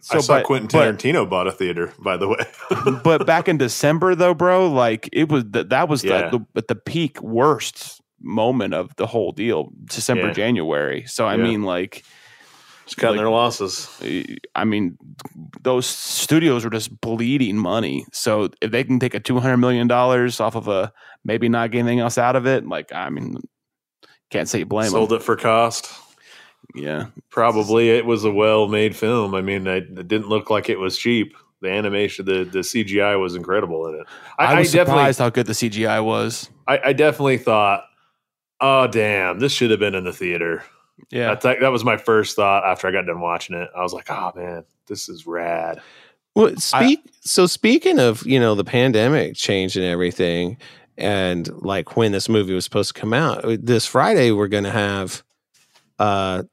[0.00, 2.44] so, I saw but- Quentin but- Tarantino bought a theater, by the way.
[3.04, 6.30] but back in December though, bro, like it was that that was Yeah.
[6.30, 10.32] the, the the peak worst moment of the whole deal, December Yeah.
[10.34, 11.04] January.
[11.06, 11.42] So I Yeah.
[11.44, 12.02] mean, like,
[12.86, 13.88] Just cutting Like- their losses.
[14.56, 14.96] I mean,
[15.62, 18.04] those studios are just bleeding money.
[18.12, 20.92] So if they can take a two hundred million dollars off of a
[21.24, 23.36] maybe not get anything else out of it, like I mean,
[24.30, 25.18] can't say you blame Sold them.
[25.18, 25.88] it for cost.
[26.74, 29.34] Yeah, Probably it was a well-made film.
[29.34, 31.36] I mean, I, it didn't look like it was cheap.
[31.62, 34.06] The animation, the the CGI was incredible in it.
[34.38, 36.48] I, was definitely, surprised how good the CGI was.
[36.66, 37.84] I, I definitely thought,
[38.60, 40.64] oh damn, this should have been in the theater.
[41.10, 41.28] Yeah.
[41.28, 43.68] That's like, that was my first thought after I got done watching it.
[43.76, 45.80] I was like, oh man, this is rad.
[46.34, 47.00] Well, speak.
[47.20, 50.58] so speaking of you know the pandemic changing everything,
[50.96, 54.64] and like when this movie was supposed to come out, uh, this Friday we're going
[54.64, 55.22] to have
[55.98, 56.44] uh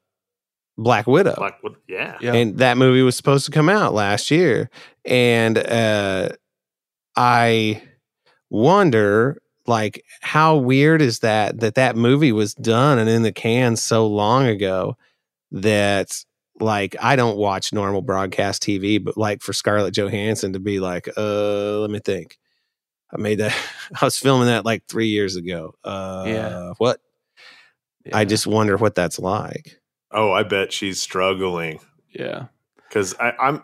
[0.78, 1.34] Black Widow.
[1.38, 1.74] Like, what?
[1.88, 2.16] Yeah.
[2.20, 2.34] Yeah.
[2.34, 4.70] and that movie was supposed to come out last year
[5.04, 6.28] and uh
[7.16, 7.82] i
[8.50, 13.76] wonder like how weird is that that that movie was done and in the can
[13.76, 14.96] so long ago
[15.50, 16.24] that
[16.60, 21.08] like i don't watch normal broadcast tv but like for scarlett johansson to be like
[21.16, 22.38] uh let me think
[23.12, 23.54] i made that
[24.00, 26.72] i was filming that like three years ago uh Yeah.
[26.78, 27.00] what
[28.12, 29.77] i just wonder what that's like
[30.10, 31.80] Oh, I bet she's struggling
[32.12, 32.46] yeah.
[32.88, 33.62] because I'm.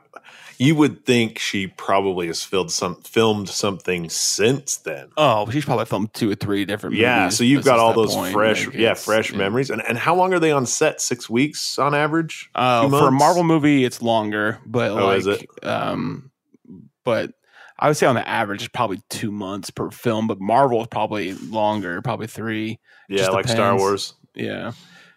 [0.57, 5.09] You would think she probably has filmed some filmed something since then.
[5.17, 6.95] Oh, she's probably filmed two or three different.
[6.95, 8.33] Yeah, movies so you've got all those point.
[8.33, 9.39] fresh, Like, yeah, fresh yeah.
[9.39, 9.71] memories.
[9.71, 11.01] And and how long are they on set?
[11.01, 12.51] Six weeks on average.
[12.55, 13.11] Uh, for a?
[13.11, 15.45] Marvel movie, it's longer, but Oh, like, is it?
[15.65, 16.31] um,
[17.05, 17.33] but
[17.77, 20.29] I would say on the average, it's probably two months per film.
[20.29, 22.79] But Marvel is probably longer, probably three.
[23.09, 23.77] Yeah, Just like Star.
[23.77, 24.15] Wars.
[24.37, 24.71] Yeah,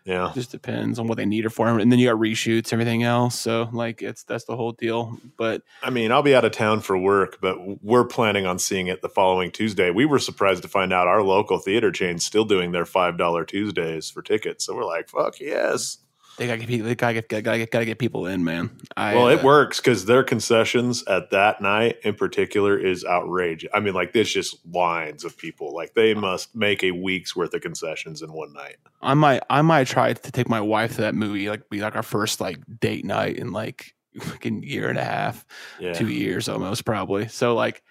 [0.08, 3.04] Yeah, just depends on what they need it for, and then you got reshoots, everything
[3.04, 3.38] else.
[3.38, 5.18] So like, it's that's the whole deal.
[5.36, 8.88] But I mean, I'll be out of town for work, but we're planning on seeing
[8.88, 9.92] it the following Tuesday.
[9.92, 13.44] We were surprised to find out our local theater chain's still doing their five dollar
[13.44, 14.64] Tuesdays for tickets.
[14.64, 15.98] So we're like, fuck yes.
[16.38, 18.70] They gotta get people, they gotta get gotta get gotta get people in, man.
[18.96, 23.70] I, Well, it uh, works because their concessions at that night in particular is outrageous.
[23.74, 25.74] I mean, like there's just lines of people.
[25.74, 28.78] Like they must make a week's worth of concessions in one night.
[29.02, 31.96] I might I might try to take my wife to that movie, like be like
[31.96, 35.44] our first like date night in like fucking year and a half,
[35.80, 37.28] Yeah, two years almost probably.
[37.30, 37.82] So like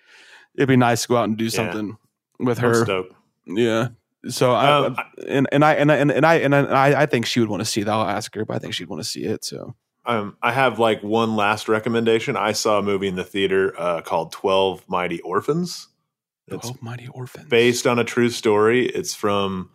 [0.55, 1.97] it'd be nice to go out and do something
[2.39, 2.85] with her.
[3.45, 3.89] Yeah.
[4.29, 4.97] So I, Um,
[5.29, 7.61] and and I and I and, and I and I I think she would want
[7.61, 7.91] to see that.
[7.93, 9.45] I'll ask her, but I think she'd want to see it.
[9.45, 9.75] So
[10.05, 12.37] Um, I have like one last recommendation.
[12.37, 15.89] I saw a movie in the theater uh, called Twelve Mighty Orphans.
[16.49, 17.49] It's Twelve Mighty Orphans.
[17.49, 18.87] based on a true story.
[18.87, 19.71] It's from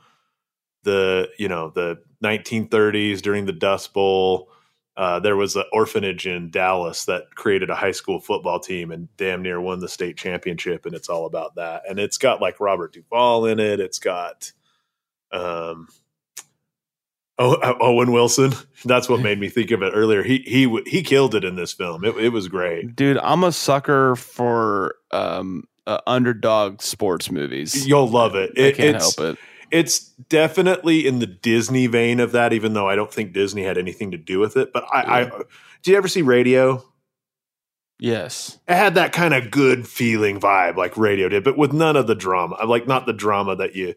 [0.83, 4.50] the you know the 1930s during the Dust Bowl.
[4.97, 9.07] Uh, there was an orphanage in Dallas that created a high school football team and
[9.17, 11.83] damn near won the state championship, and it's all about that.
[11.89, 13.79] And it's got like Robert Duvall in it.
[13.79, 14.51] It's got
[15.31, 15.87] um,
[17.39, 18.53] Owen Wilson.
[18.85, 20.23] That's what made me think of it earlier.
[20.23, 22.03] He he he killed it in this film.
[22.03, 22.95] It, it was great.
[22.95, 27.87] Dude, I'm a sucker for um uh, underdog sports movies.
[27.87, 28.51] You'll love it.
[28.57, 29.39] I it can't it's, help it.
[29.71, 29.99] It's
[30.29, 34.11] definitely in the Disney vein of that, even though I don't think Disney had anything
[34.11, 34.71] to do with it.
[34.73, 35.29] But I, I Yeah.
[35.83, 36.83] did you ever see Radio?
[37.99, 38.57] Yes.
[38.67, 42.07] It had that kind of good feeling vibe like Radio did, but with none of
[42.07, 42.57] the drama.
[42.61, 43.93] Uh, like not the drama that you,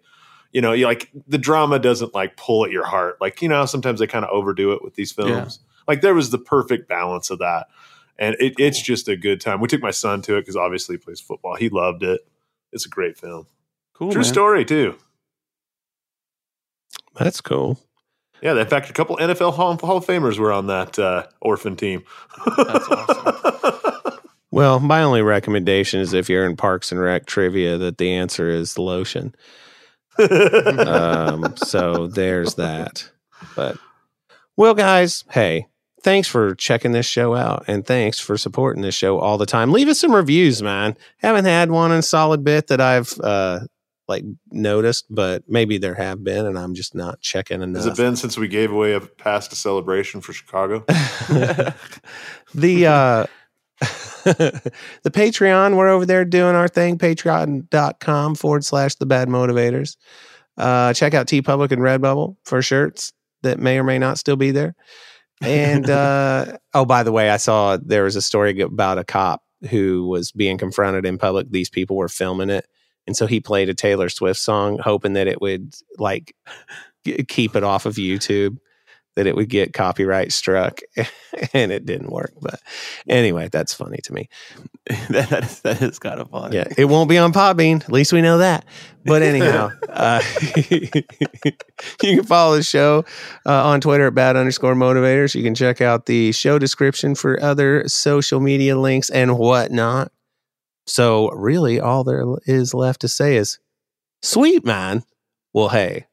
[0.53, 3.17] you know, you like the drama doesn't like pull at your heart.
[3.21, 5.59] Like you know, sometimes they kind of overdo it with these films.
[5.89, 7.67] Like there was the perfect balance of that,
[8.19, 9.61] and it, it's just a good time.
[9.61, 11.57] We took my son to it because obviously he plays football.
[11.57, 12.21] He loved it.
[12.73, 13.47] It's a great film.
[13.95, 14.11] Cool.
[14.13, 14.25] True man.
[14.33, 14.97] story too.
[17.17, 17.79] That's cool
[18.43, 21.77] Yeah, in fact, a couple NFL Hall, Hall of Famers were on that uh, orphan
[21.77, 22.05] team.
[22.57, 24.01] That's awesome.
[24.55, 28.49] Well, my only recommendation is if you're in Parks and Rec trivia, that the answer
[28.49, 29.35] is lotion.
[30.17, 33.11] Um, so there's that.
[33.57, 33.77] But
[34.57, 35.67] well, guys, hey,
[36.05, 39.73] thanks for checking this show out, and thanks for supporting this show all the time.
[39.73, 40.97] Leave us some reviews, man.
[41.17, 43.59] Haven't had one in a solid bit that I've uh
[44.09, 47.85] like noticed, but maybe there have been, and I'm just not checking enough.
[47.85, 50.85] Has it been since we gave away a pass to celebration for Chicago?
[52.55, 53.27] the uh
[54.25, 59.97] the patreon we're over there doing our thing patreon.com forward slash the bad motivators
[60.57, 63.13] uh check out TeePublic and redbubble for shirts
[63.43, 64.77] that may or may not still be there
[65.43, 69.43] and uh oh by the way i saw there was a story about a cop
[69.69, 72.67] who was being confronted in public these people were filming it
[73.07, 76.35] and so he played a taylor swift song hoping that it would like
[77.05, 78.59] g- keep it off of youtube
[79.17, 80.81] that it would get copyright struck
[81.53, 82.61] and it didn't work but
[83.09, 84.29] anyway that's funny to me.
[85.09, 86.57] That, that is that is kind of funny.
[86.57, 88.67] yeah it won't be on podbean at least we know that.
[89.07, 90.23] But anyhow uh,
[90.71, 90.91] you
[91.99, 93.07] can follow the show
[93.47, 95.35] uh, on twitter at bad underscore motivators.
[95.35, 100.13] You can check out the show description for other social media links and whatnot
[100.87, 103.59] so really all there is left to say is
[104.23, 105.03] sweet man
[105.53, 106.07] well hey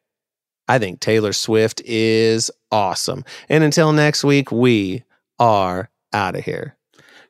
[0.71, 3.25] I think Taylor Swift is awesome.
[3.49, 5.03] And until next week, we
[5.37, 6.77] are out of here.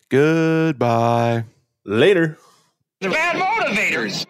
[0.09, 1.45] Goodbye.
[1.83, 2.37] Later.
[2.99, 4.27] Bad motivators.